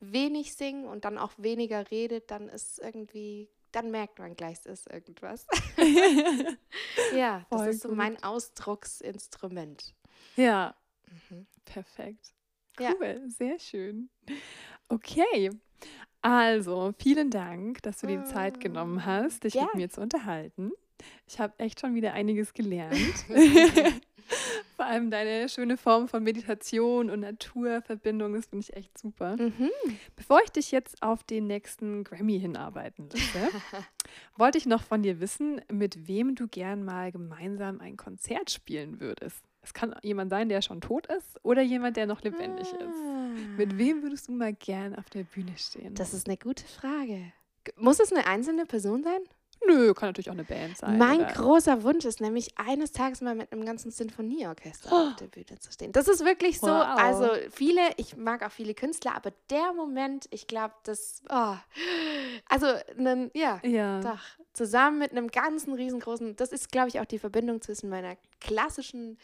wenig 0.00 0.54
singe 0.54 0.88
und 0.88 1.04
dann 1.04 1.18
auch 1.18 1.32
weniger 1.36 1.90
rede, 1.90 2.20
dann 2.20 2.48
ist 2.48 2.78
irgendwie 2.78 3.48
dann 3.74 3.90
merkt 3.90 4.18
man 4.18 4.36
gleich, 4.36 4.58
es 4.64 4.66
ist 4.66 4.90
irgendwas. 4.90 5.46
ja, 7.16 7.44
das 7.50 7.60
Voll 7.60 7.68
ist 7.68 7.82
so 7.82 7.88
gut. 7.88 7.96
mein 7.96 8.22
Ausdrucksinstrument. 8.22 9.94
Ja, 10.36 10.74
mhm. 11.30 11.46
perfekt. 11.64 12.34
Cool, 12.78 13.20
ja. 13.22 13.28
sehr 13.28 13.58
schön. 13.58 14.10
Okay, 14.88 15.50
also 16.20 16.92
vielen 16.98 17.30
Dank, 17.30 17.82
dass 17.82 17.98
du 17.98 18.06
dir 18.06 18.18
die 18.18 18.24
Zeit 18.24 18.58
genommen 18.58 18.96
mm, 18.96 19.04
hast, 19.04 19.44
dich 19.44 19.54
ja. 19.54 19.64
mit 19.64 19.74
mir 19.74 19.90
zu 19.90 20.00
unterhalten. 20.00 20.72
Ich 21.26 21.38
habe 21.38 21.52
echt 21.58 21.80
schon 21.80 21.94
wieder 21.94 22.14
einiges 22.14 22.54
gelernt. 22.54 22.96
Vor 24.84 24.92
allem 24.92 25.10
deine 25.10 25.48
schöne 25.48 25.78
Form 25.78 26.08
von 26.08 26.22
Meditation 26.22 27.08
und 27.08 27.20
Naturverbindung, 27.20 28.34
das 28.34 28.44
finde 28.44 28.66
ich 28.68 28.76
echt 28.76 28.98
super. 28.98 29.34
Mhm. 29.34 29.70
Bevor 30.14 30.40
ich 30.44 30.50
dich 30.50 30.72
jetzt 30.72 31.02
auf 31.02 31.24
den 31.24 31.46
nächsten 31.46 32.04
Grammy 32.04 32.38
hinarbeiten 32.38 33.08
lasse, 33.08 33.50
wollte 34.36 34.58
ich 34.58 34.66
noch 34.66 34.82
von 34.82 35.02
dir 35.02 35.20
wissen, 35.20 35.62
mit 35.72 36.06
wem 36.06 36.34
du 36.34 36.48
gern 36.48 36.84
mal 36.84 37.12
gemeinsam 37.12 37.80
ein 37.80 37.96
Konzert 37.96 38.50
spielen 38.50 39.00
würdest. 39.00 39.42
Es 39.62 39.72
kann 39.72 39.94
jemand 40.02 40.28
sein, 40.28 40.50
der 40.50 40.60
schon 40.60 40.82
tot 40.82 41.06
ist 41.06 41.42
oder 41.42 41.62
jemand, 41.62 41.96
der 41.96 42.04
noch 42.04 42.20
lebendig 42.20 42.68
ah. 42.74 42.84
ist. 42.84 43.56
Mit 43.56 43.78
wem 43.78 44.02
würdest 44.02 44.28
du 44.28 44.32
mal 44.32 44.52
gern 44.52 44.94
auf 44.96 45.08
der 45.08 45.24
Bühne 45.24 45.56
stehen? 45.56 45.94
Das 45.94 46.12
ist 46.12 46.28
eine 46.28 46.36
gute 46.36 46.64
Frage. 46.66 47.32
Muss 47.78 48.00
es 48.00 48.12
eine 48.12 48.26
einzelne 48.26 48.66
Person 48.66 49.02
sein? 49.02 49.22
Nö, 49.66 49.94
kann 49.94 50.10
natürlich 50.10 50.28
auch 50.30 50.34
eine 50.34 50.44
Band 50.44 50.76
sein. 50.76 50.98
Mein 50.98 51.20
oder? 51.20 51.32
großer 51.32 51.82
Wunsch 51.82 52.04
ist 52.04 52.20
nämlich, 52.20 52.56
eines 52.56 52.92
Tages 52.92 53.20
mal 53.20 53.34
mit 53.34 53.52
einem 53.52 53.64
ganzen 53.64 53.90
Sinfonieorchester 53.90 54.90
oh. 54.92 55.08
auf 55.08 55.16
der 55.16 55.26
Bühne 55.26 55.58
zu 55.58 55.72
stehen. 55.72 55.92
Das 55.92 56.08
ist 56.08 56.24
wirklich 56.24 56.60
so, 56.60 56.66
wow. 56.66 56.84
also 56.96 57.30
viele, 57.50 57.80
ich 57.96 58.16
mag 58.16 58.44
auch 58.44 58.52
viele 58.52 58.74
Künstler, 58.74 59.14
aber 59.16 59.32
der 59.50 59.72
Moment, 59.72 60.26
ich 60.30 60.46
glaube, 60.46 60.74
das, 60.84 61.22
oh, 61.30 61.54
also, 62.48 62.66
ne, 62.96 63.30
ja, 63.34 63.60
ja, 63.62 64.00
doch, 64.00 64.20
zusammen 64.52 64.98
mit 64.98 65.12
einem 65.12 65.28
ganzen 65.28 65.74
riesengroßen, 65.74 66.36
das 66.36 66.52
ist, 66.52 66.70
glaube 66.70 66.88
ich, 66.88 67.00
auch 67.00 67.04
die 67.04 67.18
Verbindung 67.18 67.60
zwischen 67.62 67.88
meiner 67.88 68.16
klassischen 68.40 69.18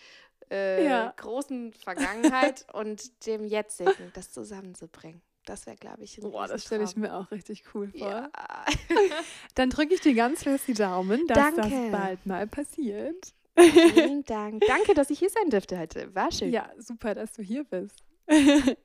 äh, 0.51 0.85
ja. 0.85 1.15
großen 1.17 1.73
Vergangenheit 1.73 2.67
und 2.73 3.27
dem 3.27 3.45
jetzigen, 3.45 4.11
das 4.15 4.33
zusammenzubringen. 4.33 5.23
Das 5.47 5.67
wäre, 5.67 5.77
glaube 5.77 6.05
ich, 6.05 6.19
ein 6.19 6.31
Boah, 6.31 6.47
das 6.47 6.65
stelle 6.65 6.85
ich 6.85 6.97
mir 6.97 7.15
auch 7.15 7.31
richtig 7.31 7.65
cool 7.75 7.91
vor. 7.91 8.09
Ja. 8.09 8.31
Dann 9.55 9.71
drücke 9.71 9.95
ich 9.95 10.01
dir 10.01 10.15
ganz 10.15 10.43
fest 10.43 10.69
die 10.69 10.75
Daumen, 10.75 11.27
dass 11.27 11.37
Danke. 11.37 11.63
das 11.63 11.71
bald 11.91 12.27
mal 12.27 12.47
passiert. 12.47 13.33
Vielen 13.57 14.23
Dank. 14.25 14.63
Danke, 14.67 14.93
dass 14.95 15.11
ich 15.11 15.19
hier 15.19 15.31
sein 15.31 15.51
durfte 15.51 15.79
heute. 15.79 16.15
War 16.15 16.31
schön. 16.31 16.53
Ja, 16.53 16.71
super, 16.79 17.15
dass 17.15 17.33
du 17.33 17.43
hier 17.43 17.65
bist. 17.65 17.99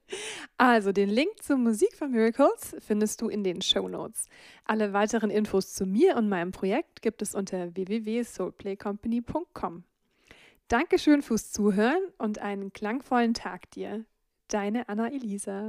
also, 0.58 0.92
den 0.92 1.10
Link 1.10 1.44
zur 1.44 1.58
Musik 1.58 1.96
von 1.96 2.10
Miracles 2.12 2.76
findest 2.80 3.22
du 3.22 3.30
in 3.30 3.44
den 3.44 3.62
Show 3.62 3.88
Notes. 3.88 4.28
Alle 4.64 4.92
weiteren 4.94 5.30
Infos 5.30 5.74
zu 5.74 5.86
mir 5.86 6.18
und 6.18 6.28
meinem 6.30 6.52
Projekt 6.52 7.04
gibt 7.04 7.22
es 7.22 7.36
unter 7.36 7.76
www.soulplaycompany.com. 7.76 9.84
Dankeschön 10.68 11.22
fürs 11.22 11.52
Zuhören 11.52 12.02
und 12.18 12.40
einen 12.40 12.74
klangvollen 12.74 13.36
Tag 13.36 13.70
dir. 13.72 14.04
Deine 14.48 14.90
Anna 14.90 15.10
Elisa. 15.10 15.68